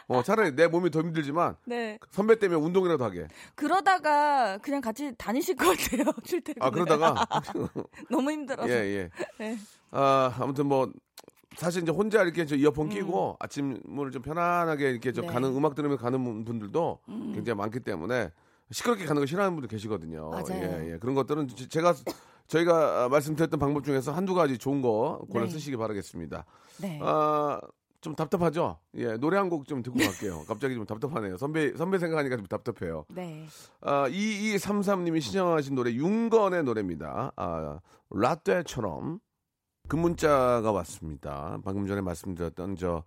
어 0.09 0.23
차라리 0.23 0.55
내 0.55 0.67
몸이 0.67 0.91
더 0.91 1.01
힘들지만 1.01 1.57
네. 1.67 1.99
선배 2.11 2.39
때문에 2.39 2.61
운동이라도 2.61 3.05
하게. 3.05 3.29
그러다가 3.55 4.59
그냥 4.59 4.81
같이 4.81 5.13
다니실 5.17 5.57
것 5.57 5.77
같아요. 5.77 6.05
출퇴근. 6.25 6.63
아 6.63 6.71
그러다가 6.71 7.15
너무 8.11 8.31
힘들어서. 8.31 8.69
예 8.71 8.75
예. 8.75 9.11
네. 9.39 9.59
아 9.91 10.35
아무튼 10.41 10.67
뭐 10.67 10.91
사실 11.57 11.83
이제 11.83 11.91
혼자 11.93 12.23
이렇게 12.23 12.47
저 12.47 12.55
이어폰 12.57 12.87
음. 12.87 12.91
끼고 12.91 13.37
아침을 13.41 14.11
좀 14.13 14.23
편안하게 14.23 14.91
이렇게 14.91 15.13
저 15.13 15.23
네. 15.23 15.27
가는 15.29 15.49
음악 15.57 15.75
들으면서 15.75 16.03
가는 16.03 16.45
분들도 16.45 17.01
음. 17.09 17.33
굉장히 17.35 17.57
많기 17.57 17.81
때문에 17.81 18.31
시끄럽게 18.71 19.05
가는 19.07 19.21
거 19.21 19.27
싫어하는 19.27 19.57
분들 19.57 19.69
계시거든요. 19.69 20.31
맞아요. 20.31 20.83
예, 20.85 20.93
예. 20.93 20.99
그런 20.99 21.15
것들은 21.15 21.49
제- 21.49 21.69
제가 21.69 21.95
저희가 22.49 23.05
아, 23.05 23.09
말씀드렸던 23.09 23.59
방법 23.59 23.85
중에서 23.85 24.13
한두 24.13 24.35
가지 24.35 24.59
좋은 24.59 24.83
거 24.83 25.21
골라 25.31 25.47
네. 25.47 25.51
쓰시기 25.51 25.77
바라겠습니다. 25.77 26.45
네. 26.83 26.99
아, 27.03 27.61
좀 28.01 28.15
답답하죠? 28.15 28.79
예, 28.95 29.17
노래 29.17 29.37
한 29.37 29.49
곡 29.49 29.67
좀 29.67 29.83
듣고 29.83 29.99
갈게요. 29.99 30.45
갑자기 30.49 30.75
좀 30.75 30.87
답답하네요. 30.87 31.37
선배, 31.37 31.75
선배 31.77 31.99
생각하니까 31.99 32.37
좀 32.37 32.47
답답해요. 32.47 33.05
네. 33.09 33.47
아, 33.81 34.09
2233님이 34.09 35.21
신청하신 35.21 35.75
노래, 35.75 35.93
윤건의 35.93 36.63
노래입니다. 36.65 37.33
아, 37.37 37.81
라떼처럼. 38.11 39.21
그 39.89 39.97
문자가 39.97 40.71
왔습니다. 40.71 41.59
방금 41.65 41.87
전에 41.87 42.01
말씀드렸던 42.03 42.77
저, 42.77 43.03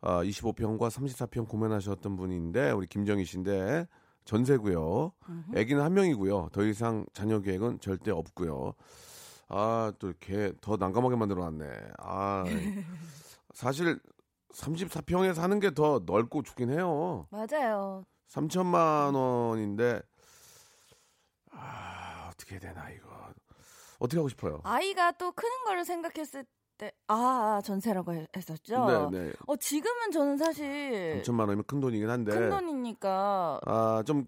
아, 0.00 0.22
25평과 0.24 0.88
34평 0.90 1.46
고민하셨던 1.48 2.16
분인데, 2.16 2.70
우리 2.70 2.86
김정희 2.86 3.24
씨인데, 3.24 3.86
전세고요. 4.24 5.12
아기는 5.54 5.82
한 5.82 5.94
명이고요. 5.94 6.48
더 6.52 6.64
이상 6.64 7.04
자녀 7.12 7.40
계획은 7.40 7.80
절대 7.80 8.10
없고요. 8.10 8.72
아, 9.48 9.92
또 9.98 10.08
이렇게 10.08 10.52
더 10.62 10.76
난감하게 10.76 11.16
만들어 11.16 11.42
놨네. 11.50 11.66
아, 11.98 12.44
사실 13.52 14.00
34평에 14.52 15.34
사는 15.34 15.58
게 15.60 15.70
더 15.70 16.02
넓고 16.04 16.42
좋긴 16.42 16.70
해요. 16.70 17.26
맞아요. 17.30 18.04
3천만 18.28 19.14
원인데 19.14 20.00
아 21.50 22.30
어떻게 22.32 22.52
해야 22.54 22.60
되나 22.60 22.90
이거 22.90 23.08
어떻게 23.98 24.18
하고 24.18 24.28
싶어요? 24.28 24.60
아이가 24.64 25.12
또 25.12 25.32
크는 25.32 25.64
거를 25.64 25.84
생각했을 25.84 26.44
때, 26.78 26.92
아, 27.08 27.14
아, 27.58 27.62
전세라고 27.62 28.14
해- 28.14 28.26
했었죠? 28.36 29.10
네 29.10 29.18
네 29.24 29.32
어, 29.46 29.56
지금은 29.56 30.10
저는 30.10 30.38
사실 30.38 31.22
3천만 31.22 31.40
원이면 31.48 31.64
큰 31.66 31.80
돈이긴 31.80 32.08
한데 32.08 32.32
큰 32.32 32.50
돈이니까 32.50 33.60
아 33.64 34.02
좀 34.06 34.26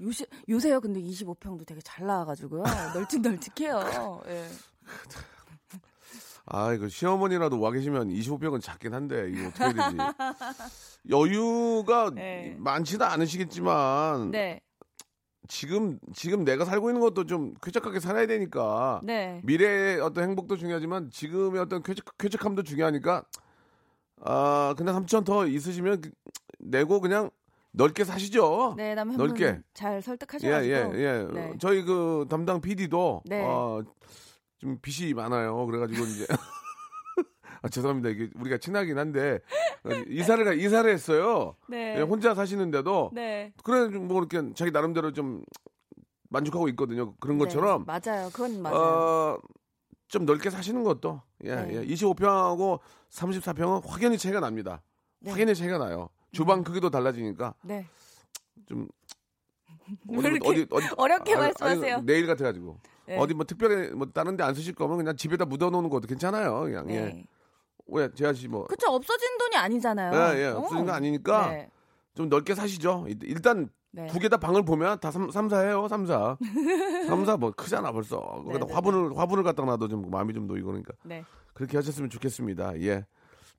요새, 0.00 0.26
요새요 0.48 0.80
근데 0.80 1.00
25평도 1.00 1.64
되게 1.66 1.80
잘 1.82 2.06
나와가지고요. 2.06 2.62
널찍널찍해요. 2.94 4.22
예. 4.26 4.48
아, 6.46 6.72
이거 6.72 6.88
시어머니라도 6.88 7.60
와 7.60 7.72
계시면 7.72 8.08
25평은 8.08 8.60
작긴 8.62 8.94
한데 8.94 9.28
이거 9.30 9.48
어떻게 9.48 9.64
해야 9.64 9.72
되지? 9.72 9.96
여유가 11.10 12.10
네. 12.14 12.54
많지는 12.58 13.04
않으시겠지만 13.04 14.30
네. 14.30 14.60
지금 15.48 15.98
지금 16.14 16.44
내가 16.44 16.64
살고 16.64 16.90
있는 16.90 17.00
것도 17.00 17.24
좀 17.26 17.54
쾌적하게 17.62 17.98
살아야 18.00 18.26
되니까 18.26 19.00
네. 19.04 19.40
미래의 19.44 20.00
어떤 20.00 20.24
행복도 20.24 20.56
중요하지만 20.56 21.10
지금의 21.10 21.60
어떤 21.60 21.82
쾌적, 21.82 22.04
쾌적함도 22.18 22.62
중요하니까 22.62 23.24
아 24.22 24.74
그냥 24.76 25.04
3천 25.04 25.24
더 25.24 25.46
있으시면 25.46 26.00
그- 26.00 26.10
내고 26.58 27.00
그냥 27.00 27.30
넓게 27.72 28.04
사시죠. 28.04 28.74
네, 28.76 28.94
넓게. 28.94 29.60
잘 29.74 29.96
예, 29.96 30.00
설득하셔가지고. 30.00 30.74
예, 30.96 31.00
예. 31.02 31.26
네. 31.32 31.52
저희 31.60 31.82
그 31.82 32.24
담당 32.30 32.60
PD도 32.60 33.22
네. 33.26 33.44
어, 33.44 33.82
좀 34.66 34.78
빚이 34.82 35.14
많아요. 35.14 35.64
그래가지고 35.66 36.04
이제 36.06 36.26
아, 37.62 37.68
죄송합니다. 37.68 38.08
이게 38.08 38.28
우리가 38.34 38.58
친하긴 38.58 38.98
한데 38.98 39.38
어, 39.84 39.90
이사를 40.08 40.44
가- 40.44 40.52
이사를 40.52 40.92
했어요. 40.92 41.54
네. 41.68 41.96
예, 41.98 42.00
혼자 42.02 42.34
사시는데도 42.34 43.10
네. 43.14 43.52
그래 43.62 43.88
좀뭐 43.90 44.18
이렇게 44.18 44.52
자기 44.54 44.72
나름대로 44.72 45.12
좀 45.12 45.44
만족하고 46.30 46.68
있거든요. 46.70 47.14
그런 47.20 47.38
것처럼 47.38 47.86
네, 47.86 47.98
맞아요. 48.00 48.28
그건 48.32 48.60
맞아요. 48.60 48.76
어, 48.76 49.38
좀 50.08 50.24
넓게 50.26 50.50
사시는 50.50 50.82
것도 50.82 51.22
예, 51.44 51.54
네. 51.54 51.74
예. 51.76 51.86
25평하고 51.94 52.80
34평은 53.10 53.86
확연히 53.86 54.18
차이가 54.18 54.40
납니다. 54.40 54.82
네. 55.20 55.30
확연히 55.30 55.54
차이가 55.54 55.78
나요. 55.78 56.08
주방 56.32 56.64
크기도 56.64 56.90
달라지니까 56.90 57.54
네. 57.62 57.86
좀왜 58.66 60.28
이렇게 60.30 60.66
어렵게 60.96 61.36
말씀하세요? 61.36 62.00
내일 62.00 62.26
같아가지고 62.26 62.80
네. 63.06 63.16
어디 63.18 63.34
뭐 63.34 63.44
특별히 63.44 63.90
뭐 63.94 64.06
다른 64.12 64.36
데 64.36 64.42
안 64.44 64.54
쓰실 64.54 64.74
거면 64.74 64.96
그냥 64.98 65.16
집에다 65.16 65.44
묻어놓는 65.44 65.88
것도 65.90 66.06
괜찮아요. 66.08 66.60
그냥 66.62 66.90
예. 66.90 67.00
네. 67.00 67.24
왜 67.88 68.08
재하 68.14 68.32
씨 68.32 68.48
뭐. 68.48 68.64
그쵸 68.66 68.88
없어진 68.90 69.38
돈이 69.38 69.56
아니잖아요. 69.56 70.12
예, 70.36 70.42
예, 70.42 70.46
어. 70.48 70.58
없어진 70.58 70.86
거 70.86 70.92
아니니까 70.92 71.48
네. 71.50 71.70
좀 72.14 72.28
넓게 72.28 72.54
사시죠. 72.54 73.04
일- 73.08 73.18
일단 73.22 73.68
네. 73.92 74.06
북에다 74.08 74.36
방을 74.38 74.64
보면 74.64 74.98
다 75.00 75.10
삼, 75.10 75.30
삼사해요, 75.30 75.86
삼사. 75.88 76.36
삼사 77.06 77.36
뭐 77.36 77.52
크잖아 77.52 77.92
벌써. 77.92 78.18
거기다 78.20 78.58
네, 78.58 78.66
네, 78.66 78.72
화분을 78.74 79.16
화분을 79.16 79.42
갖다 79.44 79.64
놔도 79.64 79.88
좀 79.88 80.10
마음이 80.10 80.34
좀 80.34 80.46
놓이고 80.46 80.66
그러니까 80.66 80.92
네. 81.04 81.24
그렇게 81.54 81.76
하셨으면 81.78 82.10
좋겠습니다. 82.10 82.80
예. 82.82 83.06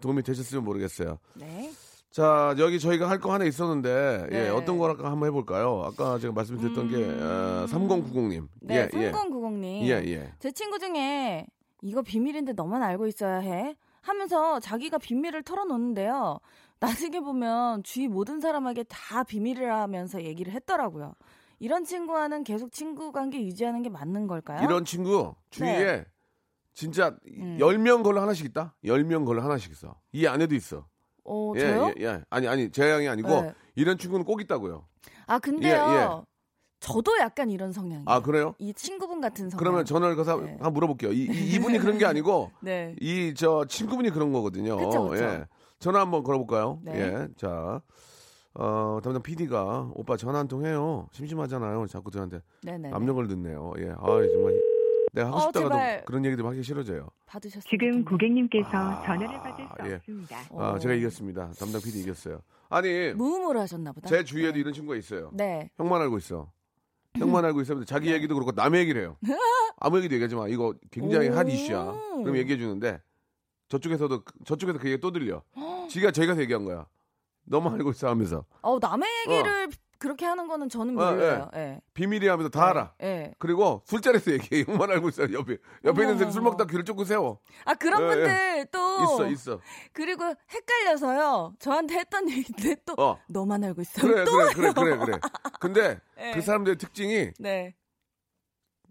도움이 0.01 0.21
되셨으면 0.23 0.63
모르겠어요. 0.63 1.17
네. 1.35 1.71
자, 2.17 2.55
여기 2.57 2.79
저희가 2.79 3.07
할 3.07 3.19
거 3.19 3.31
하나 3.31 3.45
있었는데, 3.45 4.27
예, 4.31 4.43
네. 4.45 4.49
어떤 4.49 4.79
걸 4.79 4.89
할까 4.89 5.11
한번 5.11 5.27
해볼까요? 5.27 5.83
아까 5.85 6.17
제가 6.17 6.33
말씀드렸던 6.33 6.87
게, 6.89 6.95
어, 7.05 7.67
3090님. 7.69 8.47
네, 8.61 8.89
예, 8.91 8.99
예. 8.99 9.11
3090님. 9.11 9.81
예, 9.83 9.89
예. 10.13 10.33
제 10.39 10.51
친구 10.51 10.79
중에 10.79 11.45
이거 11.83 12.01
비밀인데 12.01 12.53
너만 12.53 12.81
알고 12.81 13.05
있어야 13.05 13.35
해 13.37 13.75
하면서 14.01 14.59
자기가 14.59 14.97
비밀을 14.97 15.43
털어놓는데요. 15.43 16.39
나중에 16.79 17.19
보면 17.19 17.83
주위 17.83 18.07
모든 18.07 18.39
사람에게 18.39 18.85
다 18.89 19.23
비밀을 19.23 19.71
하면서 19.71 20.23
얘기를 20.23 20.51
했더라고요. 20.53 21.13
이런 21.59 21.83
친구와는 21.83 22.43
계속 22.43 22.71
친구 22.71 23.11
관계 23.11 23.39
유지하는 23.43 23.83
게 23.83 23.89
맞는 23.89 24.25
걸까요? 24.25 24.63
이런 24.63 24.85
친구 24.85 25.35
주위에 25.51 25.85
네. 25.97 26.05
진짜 26.73 27.15
음. 27.27 27.57
10명 27.59 28.01
걸로 28.01 28.21
하나씩 28.21 28.47
있다? 28.47 28.73
10명 28.83 29.23
걸로 29.23 29.43
하나씩 29.43 29.71
있어. 29.71 29.99
이 30.13 30.25
안에도 30.25 30.55
있어. 30.55 30.87
어, 31.27 31.53
예, 31.55 31.59
저요? 31.59 31.93
예, 31.99 32.03
예. 32.03 32.21
아니, 32.29 32.47
아니, 32.47 32.71
제 32.71 32.89
양이 32.89 33.07
아니고, 33.07 33.29
네. 33.29 33.53
이런 33.75 33.97
친구는 33.97 34.25
꼭 34.25 34.41
있다고요. 34.41 34.85
아 35.27 35.39
근데요. 35.39 35.75
예, 35.75 35.93
예. 35.93 36.07
저도 36.79 37.17
약간 37.19 37.49
이런 37.49 37.71
성향이에요. 37.73 38.03
아, 38.05 38.21
그래요? 38.21 38.53
이 38.59 38.73
친구분 38.73 39.19
같은 39.19 39.49
성향. 39.49 39.57
그러면 39.57 39.83
전화를 39.85 40.15
가서 40.15 40.37
네. 40.37 40.51
한번 40.53 40.73
물어볼게요. 40.73 41.11
이, 41.11 41.23
이- 41.25 41.27
이 41.55 41.59
분이 41.59 41.79
그런 41.79 41.97
게 41.97 42.05
아니고, 42.05 42.51
네. 42.61 42.95
이 43.01 43.33
저 43.35 43.65
친구분이 43.67 44.11
그런 44.11 44.31
거거든요. 44.31 44.77
그쵸, 44.77 45.07
그쵸. 45.09 45.23
예. 45.23 45.45
전화 45.79 45.99
한번 46.01 46.23
걸어볼까요? 46.23 46.79
네. 46.83 46.99
예. 46.99 47.27
자, 47.35 47.81
어, 48.53 48.99
담당 49.03 49.21
PD가 49.21 49.91
오빠 49.95 50.17
전화 50.17 50.39
한 50.39 50.47
통 50.47 50.65
해요. 50.65 51.07
심심하잖아요. 51.11 51.87
자꾸 51.87 52.09
저한테 52.11 52.39
네네. 52.63 52.91
압력을 52.91 53.27
듣네요. 53.27 53.73
예. 53.79 53.89
아, 53.91 54.05
정말 54.05 54.59
내가 55.13 55.27
하고 55.29 55.37
어, 55.37 55.41
싶다가도 55.41 55.69
제발. 55.75 56.05
그런 56.05 56.25
얘기들 56.25 56.45
하기 56.45 56.63
싫어져요. 56.63 57.07
받으셨어요. 57.27 57.69
지금 57.69 58.03
고객님께서 58.03 58.69
아, 58.73 59.03
전화를 59.05 59.39
받을 59.41 59.65
수 59.65 59.89
예. 59.91 59.95
없습니다. 59.95 60.37
아, 60.51 60.71
어. 60.71 60.79
제가 60.79 60.93
이겼습니다. 60.95 61.51
담당 61.59 61.81
PD 61.81 62.01
이겼어요. 62.01 62.41
아니, 62.69 63.11
무음으로 63.13 63.59
하셨나 63.59 63.91
보다. 63.91 64.07
제 64.09 64.23
주위에도 64.23 64.53
네. 64.53 64.59
이런 64.61 64.73
친구가 64.73 64.97
있어요. 64.97 65.29
네. 65.33 65.69
형만 65.77 66.01
알고 66.01 66.17
있어. 66.17 66.51
형만 67.15 67.45
알고 67.45 67.61
있어. 67.61 67.83
자기 67.85 68.11
얘기도 68.11 68.33
그렇고 68.35 68.51
남의 68.51 68.81
얘기를 68.81 69.01
해요. 69.01 69.17
아무 69.77 69.97
얘기도 69.97 70.15
얘기하지 70.15 70.35
마. 70.35 70.47
이거 70.47 70.73
굉장히 70.91 71.27
핫 71.29 71.45
오. 71.45 71.49
이슈야. 71.49 71.85
그럼 72.23 72.37
얘기해 72.37 72.57
주는데 72.57 73.01
저쪽에서도 73.69 74.23
저쪽에서 74.45 74.79
그 74.79 74.89
얘기 74.89 74.99
또 74.99 75.11
들려. 75.11 75.43
지가 75.89 76.11
저희가 76.11 76.37
얘기한 76.39 76.65
거야. 76.65 76.87
너무 77.43 77.69
알고 77.69 77.91
있어 77.91 78.09
하면서 78.09 78.43
어 78.61 78.77
남의 78.79 79.07
얘기를 79.27 79.69
그렇게 79.99 80.25
하는 80.25 80.47
거는 80.47 80.69
저는 80.69 80.97
어, 80.99 81.11
몰라요. 81.11 81.49
예. 81.55 81.81
비밀이 81.93 82.27
하면서 82.27 82.49
다 82.49 82.69
알아. 82.69 82.93
예. 83.03 83.33
그리고 83.39 83.81
술자리에서 83.85 84.31
얘기해. 84.33 84.63
형만 84.67 84.89
알고 84.91 85.09
있어. 85.09 85.23
옆에 85.31 85.57
옆에 85.83 86.01
있는 86.03 86.17
사람 86.17 86.31
술. 86.31 86.41
먹다 86.41 86.65
귀를 86.65 86.83
쫓고 86.85 87.03
세워. 87.05 87.39
아 87.65 87.73
그런 87.73 88.01
예, 88.01 88.07
분들 88.07 88.65
또 88.71 89.03
있어 89.03 89.27
있어. 89.29 89.59
그리고 89.93 90.23
헷갈려서요. 90.51 91.53
저한테 91.59 91.95
했던 91.99 92.27
얘기인데 92.29 92.75
또 92.85 92.93
어. 92.97 93.17
너만 93.29 93.63
알고 93.63 93.81
있어요. 93.81 94.07
그래 94.11 94.23
또 94.25 94.31
그래 94.31 94.53
그래 94.53 94.73
그래 94.73 94.97
그래. 94.97 95.19
근데 95.59 95.99
예. 96.19 96.31
그 96.33 96.41
사람들의 96.41 96.77
특징이 96.77 97.31
네. 97.39 97.75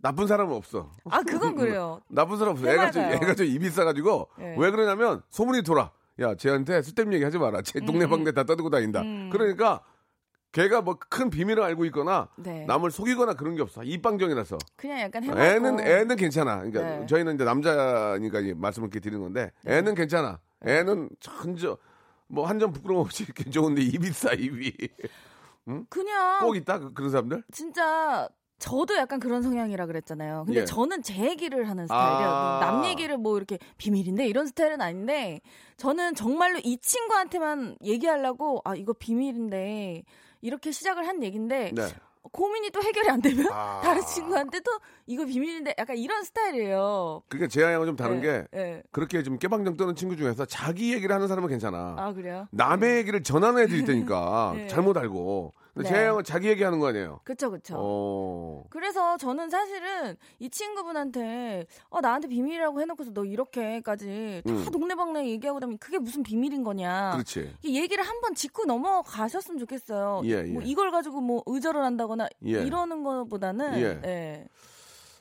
나쁜 0.02 0.26
사람은 0.26 0.54
없어. 0.54 0.90
아 1.10 1.22
그건 1.22 1.54
그래요. 1.56 2.00
나쁜 2.08 2.36
사람 2.36 2.52
없어. 2.52 2.68
애가 2.68 2.90
좀. 2.90 3.02
애가 3.02 3.34
좀 3.34 3.46
입이 3.46 3.70
싸가지고 3.70 4.28
예. 4.40 4.54
왜 4.58 4.70
그러냐면 4.70 5.22
소문이 5.30 5.62
돌아. 5.62 5.90
야 6.20 6.34
쟤한테 6.34 6.80
쓸데없는 6.82 7.14
얘기 7.14 7.24
하지 7.24 7.38
마라. 7.38 7.62
쟤 7.62 7.80
동네 7.80 8.06
방네 8.06 8.32
다 8.32 8.44
떠들고 8.44 8.70
다닌다. 8.70 9.02
음. 9.02 9.30
그러니까 9.30 9.82
걔가 10.52 10.80
뭐 10.80 10.96
큰 11.10 11.28
비밀을 11.30 11.62
알고 11.62 11.84
있거나 11.86 12.28
네. 12.36 12.64
남을 12.66 12.90
속이거나 12.90 13.34
그런 13.34 13.54
게 13.56 13.62
없어. 13.62 13.82
입방정이라서. 13.82 14.56
그냥 14.76 15.00
약간 15.00 15.22
해맑고. 15.24 15.42
애는 15.42 15.80
애는 15.80 16.16
괜찮아. 16.16 16.56
그러니까 16.62 16.80
네. 16.82 17.06
저희는 17.06 17.34
이제 17.34 17.44
남자니까 17.44 18.40
이 18.40 18.54
말씀을 18.54 18.86
이렇게 18.88 19.00
드리는 19.00 19.20
건데 19.22 19.52
애는 19.66 19.94
괜찮아. 19.94 20.40
애는 20.64 21.10
천저 21.20 21.76
뭐 22.28 22.46
한 22.46 22.58
점 22.58 22.72
부끄러움 22.72 23.02
없이 23.02 23.24
좋은데 23.50 23.82
입이 23.82 24.08
싸 24.10 24.32
입이 24.32 24.72
그냥 25.90 26.40
꼭 26.40 26.56
있다 26.56 26.78
그- 26.78 26.92
그런 26.92 27.10
사람들. 27.10 27.42
진짜 27.52 28.28
저도 28.58 28.96
약간 28.96 29.20
그런 29.20 29.42
성향이라 29.42 29.84
그랬잖아요. 29.86 30.44
근데 30.46 30.60
예. 30.60 30.64
저는 30.64 31.02
제 31.02 31.28
얘기를 31.28 31.68
하는 31.68 31.86
스타일이에요. 31.86 32.28
아. 32.30 32.58
남 32.62 32.84
얘기를 32.86 33.18
뭐 33.18 33.36
이렇게 33.36 33.58
비밀인데 33.76 34.26
이런 34.26 34.46
스타일은 34.46 34.80
아닌데 34.80 35.40
저는 35.76 36.14
정말로 36.14 36.58
이 36.64 36.78
친구한테만 36.78 37.76
얘기하려고 37.84 38.62
아 38.64 38.74
이거 38.74 38.94
비밀인데 38.94 40.04
이렇게 40.40 40.70
시작을 40.70 41.06
한 41.06 41.22
얘긴데 41.22 41.72
네. 41.74 41.82
고민이 42.32 42.70
또 42.70 42.82
해결이 42.82 43.08
안 43.08 43.20
되면 43.20 43.46
아. 43.52 43.80
다른 43.84 44.02
친구한테 44.04 44.60
또 44.60 44.72
이거 45.06 45.24
비밀인데 45.24 45.74
약간 45.78 45.96
이런 45.96 46.24
스타일이에요. 46.24 47.22
그러니까 47.28 47.48
제 47.48 47.62
양은 47.62 47.86
좀 47.86 47.96
다른 47.96 48.16
예, 48.18 48.20
게 48.20 48.46
예. 48.54 48.82
그렇게 48.90 49.22
좀 49.22 49.38
깨방정 49.38 49.76
떠는 49.76 49.94
친구 49.94 50.16
중에서 50.16 50.44
자기 50.44 50.92
얘기를 50.92 51.14
하는 51.14 51.28
사람은 51.28 51.48
괜찮아. 51.48 51.94
아 51.98 52.12
그래요? 52.12 52.48
남의 52.50 52.96
얘기를 52.98 53.22
전하는 53.22 53.62
애들이 53.62 53.80
있다니까 53.80 54.54
네. 54.56 54.66
잘못 54.66 54.96
알고. 54.96 55.52
근데 55.76 55.90
네. 55.90 55.94
제 55.94 56.06
형은 56.06 56.24
자기 56.24 56.48
얘기하는 56.48 56.78
거 56.78 56.86
아니에요. 56.88 57.20
그쵸 57.22 57.50
그쵸. 57.50 57.74
어. 57.78 58.64
그래서 58.70 59.18
저는 59.18 59.50
사실은 59.50 60.16
이 60.38 60.48
친구분한테 60.48 61.66
어 61.90 62.00
나한테 62.00 62.28
비밀이라고 62.28 62.80
해놓고서 62.80 63.12
너 63.12 63.26
이렇게까지 63.26 64.42
다 64.46 64.52
음. 64.52 64.64
동네방네 64.72 65.28
얘기하고 65.28 65.60
다면 65.60 65.76
그게 65.76 65.98
무슨 65.98 66.22
비밀인 66.22 66.64
거냐. 66.64 67.12
그렇지. 67.12 67.54
이 67.62 67.78
얘기를 67.78 68.02
한번 68.02 68.34
짚고 68.34 68.64
넘어가셨으면 68.64 69.58
좋겠어요. 69.58 70.22
예, 70.24 70.44
뭐 70.44 70.62
예. 70.62 70.66
이걸 70.66 70.90
가지고 70.90 71.20
뭐 71.20 71.42
의절을 71.44 71.84
한다거나 71.84 72.26
예. 72.46 72.62
이러는 72.62 73.02
것보다는 73.02 73.78
예. 73.78 74.00
예. 74.08 74.44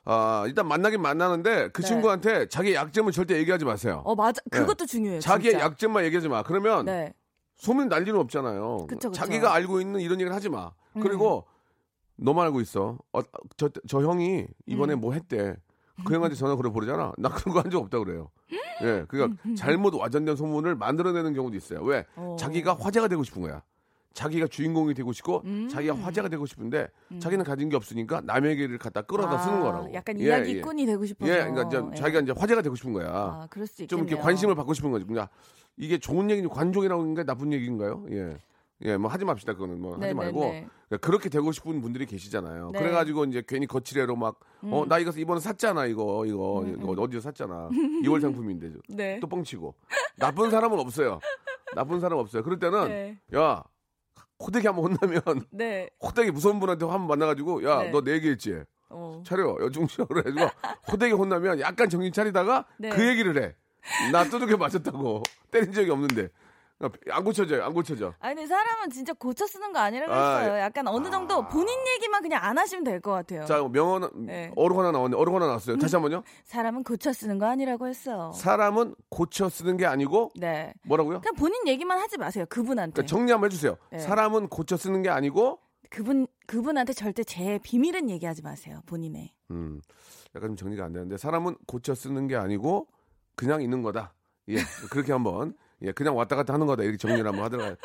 아 0.05 0.45
일단 0.47 0.69
만나긴 0.69 1.01
만나는데 1.01 1.71
그 1.73 1.81
네. 1.81 1.87
친구한테 1.89 2.47
자기 2.47 2.73
약점을 2.73 3.11
절대 3.11 3.35
얘기하지 3.39 3.65
마세요. 3.65 4.03
어 4.05 4.15
맞아 4.15 4.41
예. 4.53 4.57
그것도 4.57 4.85
중요해요. 4.85 5.19
자기의 5.19 5.51
진짜. 5.53 5.65
약점만 5.65 6.05
얘기하지 6.05 6.29
마. 6.29 6.43
그러면 6.43 6.85
네. 6.85 7.13
소문 7.57 7.89
날 7.89 8.01
일은 8.07 8.19
없잖아요. 8.19 8.87
그쵸, 8.87 9.09
그쵸. 9.09 9.11
자기가 9.11 9.53
알고 9.53 9.79
있는 9.81 10.01
이런 10.01 10.19
얘기를 10.19 10.33
하지 10.33 10.49
마. 10.49 10.71
음. 10.95 11.01
그리고 11.01 11.45
너만 12.17 12.45
알고 12.47 12.61
있어. 12.61 12.97
어, 13.13 13.19
저, 13.57 13.69
저 13.87 14.01
형이 14.01 14.45
이번에 14.65 14.93
음. 14.93 15.01
뭐 15.01 15.13
했대. 15.13 15.55
그 16.05 16.13
형한테 16.13 16.35
전화 16.35 16.55
걸어 16.57 16.71
보잖아. 16.71 17.13
나 17.17 17.29
그런 17.29 17.53
거 17.53 17.61
한 17.61 17.71
적 17.71 17.81
없다 17.81 17.99
그래요. 17.99 18.29
예, 18.83 19.05
그러니까 19.07 19.41
잘못 19.57 19.93
와전된 19.95 20.35
소문을 20.35 20.75
만들어내는 20.75 21.33
경우도 21.33 21.55
있어요. 21.55 21.81
왜? 21.83 21.99
음, 22.17 22.23
어. 22.23 22.35
자기가 22.37 22.75
화제가 22.75 23.07
되고 23.07 23.23
싶은 23.23 23.41
거야. 23.41 23.63
자기가 24.13 24.47
주인공이 24.47 24.93
되고 24.93 25.11
싶고 25.13 25.41
음. 25.45 25.67
자기가 25.69 25.95
화제가 25.95 26.29
되고 26.29 26.45
싶은데 26.45 26.87
자기는 27.19 27.43
가진 27.43 27.67
게 27.69 27.75
없으니까 27.75 28.21
남의 28.21 28.51
얘기를 28.51 28.77
갖다 28.77 29.01
끌어다 29.01 29.31
아, 29.35 29.37
쓰는 29.39 29.59
거라고. 29.61 29.93
약간 29.93 30.17
예, 30.19 30.25
이야기꾼이 30.25 30.85
되고 30.85 31.03
예. 31.03 31.07
싶어서. 31.07 31.31
예, 31.31 31.37
그러니까 31.49 31.63
이제 31.63 31.81
예. 31.91 31.95
자기가 31.95 32.19
이제 32.21 32.33
화제가 32.37 32.61
되고 32.61 32.75
싶은 32.75 32.91
거야. 32.93 33.07
아 33.09 33.47
그럴 33.49 33.65
수좀 33.67 33.83
있겠네요. 33.83 34.05
이렇게 34.07 34.21
관심을 34.21 34.55
받고 34.55 34.73
싶은 34.73 34.91
거지. 34.91 35.05
그냥 35.05 35.27
이게 35.77 35.97
좋은 35.97 36.29
얘기인지 36.29 36.53
관종이라고 36.53 37.01
하는 37.01 37.13
게 37.15 37.23
나쁜 37.23 37.53
얘기인가요? 37.53 38.05
예. 38.11 38.37
예, 38.81 38.97
뭐 38.97 39.09
하지 39.09 39.23
맙시다. 39.23 39.53
그거는 39.53 39.79
뭐 39.79 39.93
하지 39.93 40.01
네, 40.01 40.13
말고 40.13 40.39
네, 40.41 40.51
네. 40.51 40.67
그러니까 40.89 41.07
그렇게 41.07 41.29
되고 41.29 41.51
싶은 41.51 41.81
분들이 41.81 42.05
계시잖아요. 42.05 42.71
네. 42.71 42.79
그래가지고 42.79 43.25
이제 43.25 43.41
괜히 43.47 43.67
거칠애로 43.67 44.15
막어 44.17 44.35
음. 44.63 44.87
나 44.89 44.99
이거 44.99 45.11
이번에 45.15 45.39
샀잖아 45.39 45.85
이거 45.85 46.25
이거 46.25 46.65
이거 46.67 47.01
어디서 47.01 47.21
샀잖아 47.21 47.69
2월 48.03 48.19
상품인데 48.19 48.73
네. 48.89 49.19
또 49.21 49.27
뻥치고 49.27 49.75
나쁜 50.17 50.51
사람은 50.51 50.77
없어요. 50.79 51.19
나쁜 51.73 51.99
사람 52.01 52.19
없어요. 52.19 52.43
그럴 52.43 52.59
때는 52.59 52.87
네. 52.89 53.17
야 53.33 53.63
호되게 54.39 54.67
한번 54.67 54.91
혼나면 54.91 55.45
네. 55.51 55.89
호되게 56.03 56.31
무서운 56.31 56.59
분한테 56.59 56.85
한번 56.85 57.07
만나가지고 57.07 57.63
야 57.63 57.83
네. 57.83 57.91
너내 57.91 58.11
얘기했지 58.11 58.61
어. 58.89 59.23
차려 59.25 59.57
여중시여 59.61 60.05
그래가지고 60.05 60.47
호되게 60.91 61.13
혼나면 61.13 61.61
약간 61.61 61.89
정신 61.89 62.11
차리다가 62.11 62.65
네. 62.77 62.89
그 62.89 63.07
얘기를 63.07 63.41
해. 63.41 63.55
나 64.11 64.23
두둑에 64.23 64.55
맞았다고 64.55 65.23
때린 65.51 65.71
적이 65.73 65.91
없는데 65.91 66.29
안 67.09 67.23
고쳐져요. 67.23 67.63
안 67.63 67.73
고쳐져. 67.73 68.13
아니 68.19 68.35
근데 68.35 68.47
사람은 68.47 68.89
진짜 68.89 69.13
고쳐 69.13 69.47
쓰는 69.47 69.71
거 69.71 69.79
아니라고 69.79 70.11
아, 70.13 70.39
했어요. 70.39 70.57
약간 70.59 70.85
어느 70.89 71.09
정도 71.09 71.47
본인 71.47 71.73
얘기만 71.95 72.21
그냥 72.21 72.43
안 72.43 72.57
하시면 72.57 72.83
될 72.83 72.99
것 72.99 73.11
같아요. 73.11 73.45
자 73.45 73.63
명언 73.71 74.09
네. 74.25 74.51
어록 74.57 74.77
하나 74.77 74.91
나왔네. 74.91 75.15
어록 75.15 75.33
하나 75.35 75.47
나왔어요. 75.47 75.77
다시 75.77 75.95
한 75.95 76.03
번요. 76.03 76.23
사람은 76.43 76.83
고쳐 76.83 77.13
쓰는 77.13 77.39
거 77.39 77.45
아니라고 77.45 77.87
했어. 77.87 78.33
사람은 78.33 78.95
고쳐 79.09 79.47
쓰는 79.47 79.77
게 79.77 79.85
아니고 79.85 80.31
네. 80.35 80.73
뭐라고요? 80.83 81.21
그냥 81.21 81.35
본인 81.35 81.65
얘기만 81.65 81.97
하지 81.97 82.17
마세요. 82.17 82.45
그분한테. 82.49 82.91
그러니까 82.93 83.09
정리 83.09 83.31
한번 83.31 83.49
해주세요. 83.49 83.77
네. 83.91 83.99
사람은 83.99 84.49
고쳐 84.49 84.75
쓰는 84.75 85.01
게 85.01 85.09
아니고 85.09 85.59
그분 85.89 86.27
그분한테 86.45 86.91
절대 86.91 87.23
제 87.23 87.57
비밀은 87.63 88.09
얘기하지 88.09 88.41
마세요. 88.41 88.81
본인의. 88.85 89.31
음, 89.51 89.79
약간 90.35 90.49
좀 90.49 90.57
정리가 90.57 90.83
안 90.83 90.91
되는데 90.91 91.15
사람은 91.17 91.55
고쳐 91.67 91.95
쓰는 91.95 92.27
게 92.27 92.35
아니고 92.35 92.87
그냥 93.35 93.61
있는 93.61 93.81
거다. 93.81 94.13
예, 94.49 94.57
그렇게 94.91 95.11
한번 95.11 95.55
예, 95.81 95.91
그냥 95.91 96.15
왔다 96.15 96.35
갔다 96.35 96.53
하는 96.53 96.67
거다 96.67 96.83
이렇게 96.83 96.97
정리를 96.97 97.25
한번 97.25 97.45
하더라고요. 97.45 97.75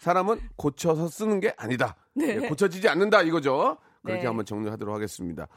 사람은 0.00 0.40
고쳐서 0.56 1.08
쓰는 1.08 1.40
게 1.40 1.54
아니다. 1.56 1.96
네. 2.14 2.36
예, 2.42 2.48
고쳐지지 2.48 2.88
않는다 2.88 3.22
이거죠. 3.22 3.78
그렇게 4.02 4.22
네. 4.22 4.26
한번 4.26 4.44
정리하도록 4.46 4.94
하겠습니다. 4.94 5.48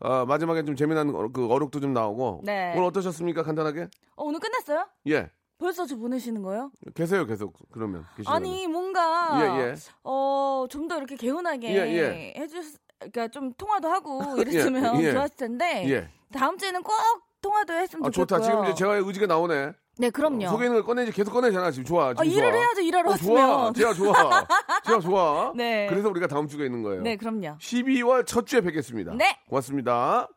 어, 0.00 0.24
마지막에 0.24 0.64
좀 0.64 0.74
재미난 0.74 1.10
어, 1.14 1.28
그 1.32 1.46
어록도 1.46 1.80
좀 1.80 1.92
나오고 1.92 2.40
네. 2.44 2.72
오늘 2.74 2.84
어떠셨습니까? 2.86 3.42
간단하게? 3.42 3.88
어, 4.16 4.24
오늘 4.24 4.40
끝났어요? 4.40 4.86
예. 5.08 5.30
벌써 5.58 5.84
저 5.84 5.94
보내시는 5.96 6.40
거예요? 6.42 6.70
계세요, 6.94 7.26
계속. 7.26 7.52
그러면. 7.70 8.06
계시면은. 8.16 8.34
아니 8.34 8.66
뭔가 8.66 9.58
예, 9.60 9.60
예. 9.72 9.74
어좀 10.02 10.88
더 10.88 10.96
이렇게 10.96 11.16
개운하게 11.16 11.68
예, 11.68 12.34
예. 12.34 12.46
수- 12.48 12.78
그러니까 12.98 13.28
좀 13.28 13.52
통화도 13.52 13.88
하고 13.88 14.20
이랬으면 14.40 15.00
예, 15.02 15.08
예. 15.08 15.12
좋았을 15.12 15.36
텐데 15.36 15.84
예. 15.90 16.08
다음 16.32 16.56
주에는 16.56 16.82
꼭 16.82 16.94
통화도 17.40 17.72
했으면 17.74 18.06
아, 18.06 18.10
좋겠고요. 18.10 18.26
좋다. 18.26 18.40
지금 18.42 18.64
이제 18.64 18.74
제가 18.74 18.94
의지가 18.96 19.26
나오네. 19.26 19.72
네 19.98 20.10
그럼요. 20.10 20.44
있는 20.44 20.72
걸 20.74 20.84
꺼내지 20.84 21.12
계속 21.12 21.32
꺼내잖아. 21.32 21.70
지금 21.70 21.84
좋아. 21.84 22.14
지금 22.14 22.22
아, 22.22 22.24
일을 22.24 22.50
좋아. 22.52 22.60
해야죠 22.60 22.80
일하러 22.80 23.10
어, 23.10 23.16
좋아. 23.16 23.72
제가 23.72 23.92
좋아. 23.94 24.46
제가 24.86 25.00
좋아. 25.00 25.52
네. 25.54 25.86
그래서 25.88 26.08
우리가 26.08 26.26
다음 26.26 26.48
주에 26.48 26.66
있는 26.66 26.82
거예요. 26.82 27.02
네 27.02 27.16
그럼요. 27.16 27.58
12월 27.58 28.26
첫 28.26 28.46
주에 28.46 28.60
뵙겠습니다. 28.60 29.12
네. 29.14 29.38
고맙습니다. 29.48 30.28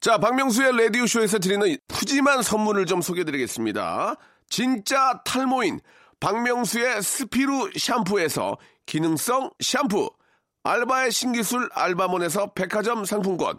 자, 0.00 0.16
박명수의 0.18 0.76
라디오 0.78 1.06
쇼에서 1.06 1.38
드리는 1.38 1.76
푸짐한 1.88 2.42
선물을 2.42 2.86
좀 2.86 3.02
소개해드리겠습니다. 3.02 4.16
진짜 4.48 5.20
탈모인 5.26 5.80
박명수의 6.20 7.02
스피루 7.02 7.70
샴푸에서 7.76 8.56
기능성 8.86 9.50
샴푸. 9.60 10.10
알바의 10.62 11.10
신기술 11.10 11.68
알바몬에서 11.72 12.52
백화점 12.52 13.04
상품권. 13.04 13.58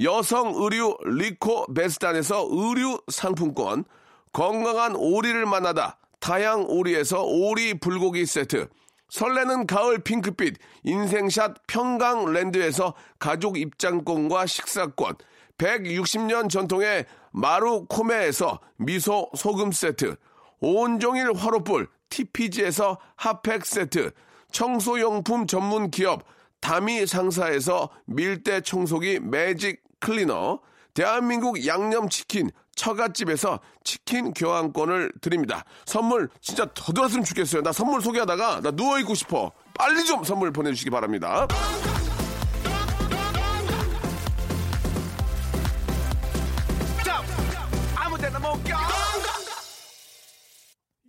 여성 0.00 0.54
의류 0.56 0.96
리코 1.04 1.72
베스탄에서 1.72 2.48
의류 2.50 3.00
상품권, 3.08 3.84
건강한 4.32 4.96
오리를 4.96 5.46
만나다 5.46 5.98
다향 6.18 6.64
오리에서 6.68 7.22
오리 7.22 7.78
불고기 7.78 8.26
세트, 8.26 8.68
설레는 9.10 9.66
가을 9.66 9.98
핑크빛 9.98 10.56
인생샷 10.82 11.66
평강랜드에서 11.68 12.94
가족 13.18 13.56
입장권과 13.56 14.46
식사권, 14.46 15.14
160년 15.58 16.48
전통의 16.48 17.06
마루 17.30 17.86
코메에서 17.86 18.58
미소 18.76 19.30
소금 19.36 19.70
세트, 19.70 20.16
온종일 20.60 21.32
화로불 21.34 21.88
TPG에서 22.08 22.98
핫팩 23.16 23.64
세트, 23.64 24.10
청소용품 24.50 25.46
전문 25.46 25.90
기업 25.90 26.24
다미 26.64 27.06
상사에서 27.06 27.90
밀대 28.06 28.62
청소기 28.62 29.20
매직 29.20 29.82
클리너, 30.00 30.60
대한민국 30.94 31.66
양념치킨 31.66 32.50
처갓집에서 32.74 33.60
치킨 33.84 34.32
교환권을 34.32 35.12
드립니다. 35.20 35.66
선물 35.84 36.30
진짜 36.40 36.64
더 36.72 36.94
들었으면 36.94 37.22
좋겠어요. 37.22 37.60
나 37.60 37.70
선물 37.70 38.00
소개하다가 38.00 38.62
나 38.62 38.70
누워있고 38.70 39.14
싶어. 39.14 39.52
빨리 39.74 40.06
좀 40.06 40.24
선물 40.24 40.52
보내주시기 40.52 40.88
바랍니다. 40.88 41.46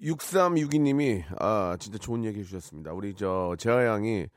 6362님이 0.04 1.24
아 1.40 1.78
진짜 1.80 1.98
좋은 1.98 2.26
얘기 2.26 2.42
해주셨습니다. 2.42 2.92
우리 2.92 3.16
저 3.16 3.56
재하 3.58 3.86
양이 3.86 4.28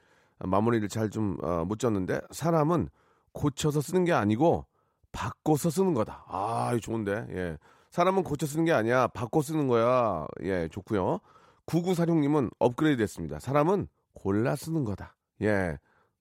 마무리를 0.41 0.89
잘 0.89 1.11
좀 1.11 1.36
못 1.66 1.78
졌는데 1.78 2.20
사람은 2.30 2.89
고쳐서 3.32 3.80
쓰는 3.80 4.05
게 4.05 4.12
아니고 4.12 4.66
바꿔서 5.12 5.70
쓰는 5.70 5.95
거다. 5.95 6.24
아 6.28 6.70
이거 6.72 6.80
좋은데 6.80 7.26
예 7.30 7.59
사람은 7.91 8.22
고쳐 8.22 8.47
쓰는 8.47 8.64
게 8.64 8.72
아니야 8.72 9.07
바꿔 9.09 9.43
쓰는 9.43 9.68
거야. 9.68 10.26
예 10.43 10.68
좋고요. 10.68 11.20
9946님은 11.66 12.51
업그레이드 12.59 13.03
됐습니다. 13.03 13.39
사람은 13.39 13.89
골라 14.14 14.57
쓰는 14.57 14.84
거다. 14.84 15.14
예 15.43 15.78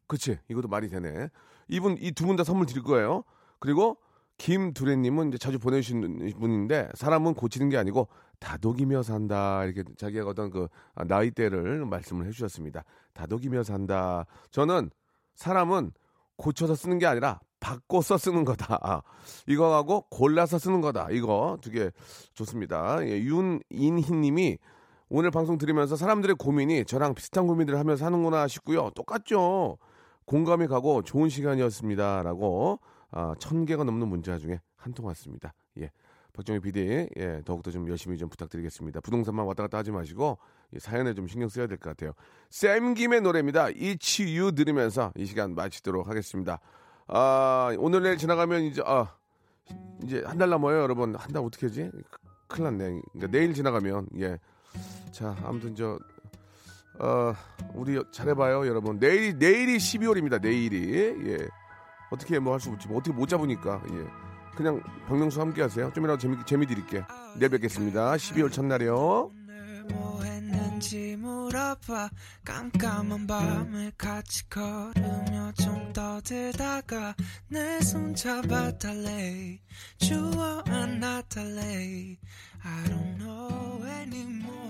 그치 0.07 0.37
이것도 0.49 0.67
말이 0.67 0.89
되네. 0.89 1.29
이분 1.67 1.97
이 1.99 2.11
두 2.13 2.25
분 2.25 2.35
다 2.37 2.43
선물 2.43 2.65
드릴 2.65 2.83
거예요. 2.83 3.23
그리고 3.59 3.97
김두래님은 4.37 5.29
이제 5.29 5.37
자주 5.37 5.57
보내주신 5.59 6.31
분인데 6.39 6.89
사람은 6.93 7.33
고치는 7.33 7.69
게 7.69 7.77
아니고 7.77 8.07
다독이며 8.39 9.03
산다 9.03 9.63
이렇게 9.65 9.83
자기가 9.97 10.27
어떤 10.27 10.49
그 10.49 10.67
아, 10.95 11.03
나이대를 11.03 11.85
말씀을 11.85 12.25
해주셨습니다. 12.27 12.83
다독이며 13.13 13.63
산다. 13.63 14.25
저는 14.51 14.91
사람은 15.35 15.91
고쳐서 16.37 16.75
쓰는 16.75 16.99
게 16.99 17.05
아니라 17.07 17.39
바꿔서 17.59 18.17
쓰는 18.17 18.45
거다. 18.45 18.77
아, 18.81 19.01
이거하고 19.47 20.05
골라서 20.09 20.59
쓰는 20.59 20.81
거다. 20.81 21.07
이거 21.11 21.57
두 21.61 21.71
개 21.71 21.91
좋습니다. 22.33 23.03
예, 23.07 23.19
윤인희님이 23.19 24.57
오늘 25.09 25.31
방송 25.31 25.57
들으면서 25.57 25.95
사람들의 25.95 26.35
고민이 26.35 26.85
저랑 26.85 27.15
비슷한 27.15 27.47
고민들을 27.47 27.79
하면서 27.79 28.05
하는구나 28.05 28.47
싶고요. 28.47 28.91
똑같죠. 28.91 29.77
공감이 30.25 30.67
가고 30.67 31.01
좋은 31.01 31.29
시간이었습니다.라고 31.29 32.79
아, 33.11 33.33
천 33.39 33.65
개가 33.65 33.83
넘는 33.85 34.07
문자 34.09 34.37
중에 34.37 34.59
한 34.75 34.93
통 34.93 35.05
왔습니다. 35.07 35.53
예. 35.79 35.91
박정희 36.37 36.59
PD, 36.59 37.09
예, 37.17 37.41
더욱더 37.43 37.71
좀 37.71 37.89
열심히 37.89 38.17
좀 38.17 38.29
부탁드리겠습니다. 38.29 39.01
부동산만 39.01 39.45
왔다 39.47 39.63
갔다 39.63 39.79
하지 39.79 39.91
마시고, 39.91 40.37
이 40.73 40.79
사연에 40.79 41.13
좀 41.15 41.27
신경 41.27 41.49
써야 41.49 41.65
될 41.65 41.77
것 41.77 41.89
같아요. 41.89 42.13
쌤김의 42.51 43.21
노래입니다. 43.21 43.69
You 43.69 44.51
들으면서 44.53 45.11
이 45.15 45.25
시간 45.25 45.55
마치도록 45.55 46.07
하겠습니다. 46.07 46.59
아, 47.07 47.73
오늘 47.79 48.03
내일 48.03 48.17
지나가면 48.17 48.61
이제, 48.63 48.83
아, 48.85 49.07
이제 50.03 50.23
한 50.25 50.37
달 50.37 50.49
남아요, 50.51 50.77
여러분. 50.79 51.15
한 51.15 51.31
달 51.33 51.43
어떻게 51.43 51.65
하지? 51.67 51.89
큰일 52.47 52.63
났네. 52.65 53.01
그러니까 53.13 53.31
내일 53.31 53.53
지나가면, 53.55 54.07
예. 54.19 54.37
자, 55.11 55.35
아무튼 55.43 55.73
저, 55.75 55.97
어, 56.99 57.33
우리 57.73 57.99
잘해봐요, 58.11 58.67
여러분. 58.67 58.99
내일이, 58.99 59.33
내일이 59.33 59.77
12월입니다, 59.77 60.39
내일이. 60.39 61.31
예. 61.31 61.47
어떻게 62.11 62.37
뭐 62.37 62.53
할 62.53 62.59
수 62.59 62.69
없지. 62.69 62.87
뭐 62.87 62.97
어떻게 62.99 63.15
못 63.15 63.27
잡으니까. 63.27 63.81
예. 63.91 64.26
그냥 64.57 64.81
박명수 65.07 65.39
함께 65.39 65.61
하세요. 65.61 65.91
좀이라도 65.93 66.19
재미, 66.19 66.37
재미 66.45 66.65
드릴게. 66.65 67.03
내일 67.37 67.49
뵙겠습니다. 67.49 68.13
12월 68.15 68.51
첫날이요. 68.51 69.31
뭐 69.89 70.21
했는지 70.23 71.15
물어봐 71.17 72.09
깜깜한 72.43 73.25
밤을 73.27 73.91
같이 73.97 74.49
걸으며 74.49 75.53
좀 75.53 75.93
떠들다가 75.93 77.15
내 77.47 77.79
손 77.81 78.13
잡아 78.15 78.77
달래 78.77 79.59
주워 79.97 80.61
안아 80.67 81.21
달래 81.29 82.17
I 82.63 82.83
don't 82.89 83.17
know 83.17 83.85
anymore 83.85 84.66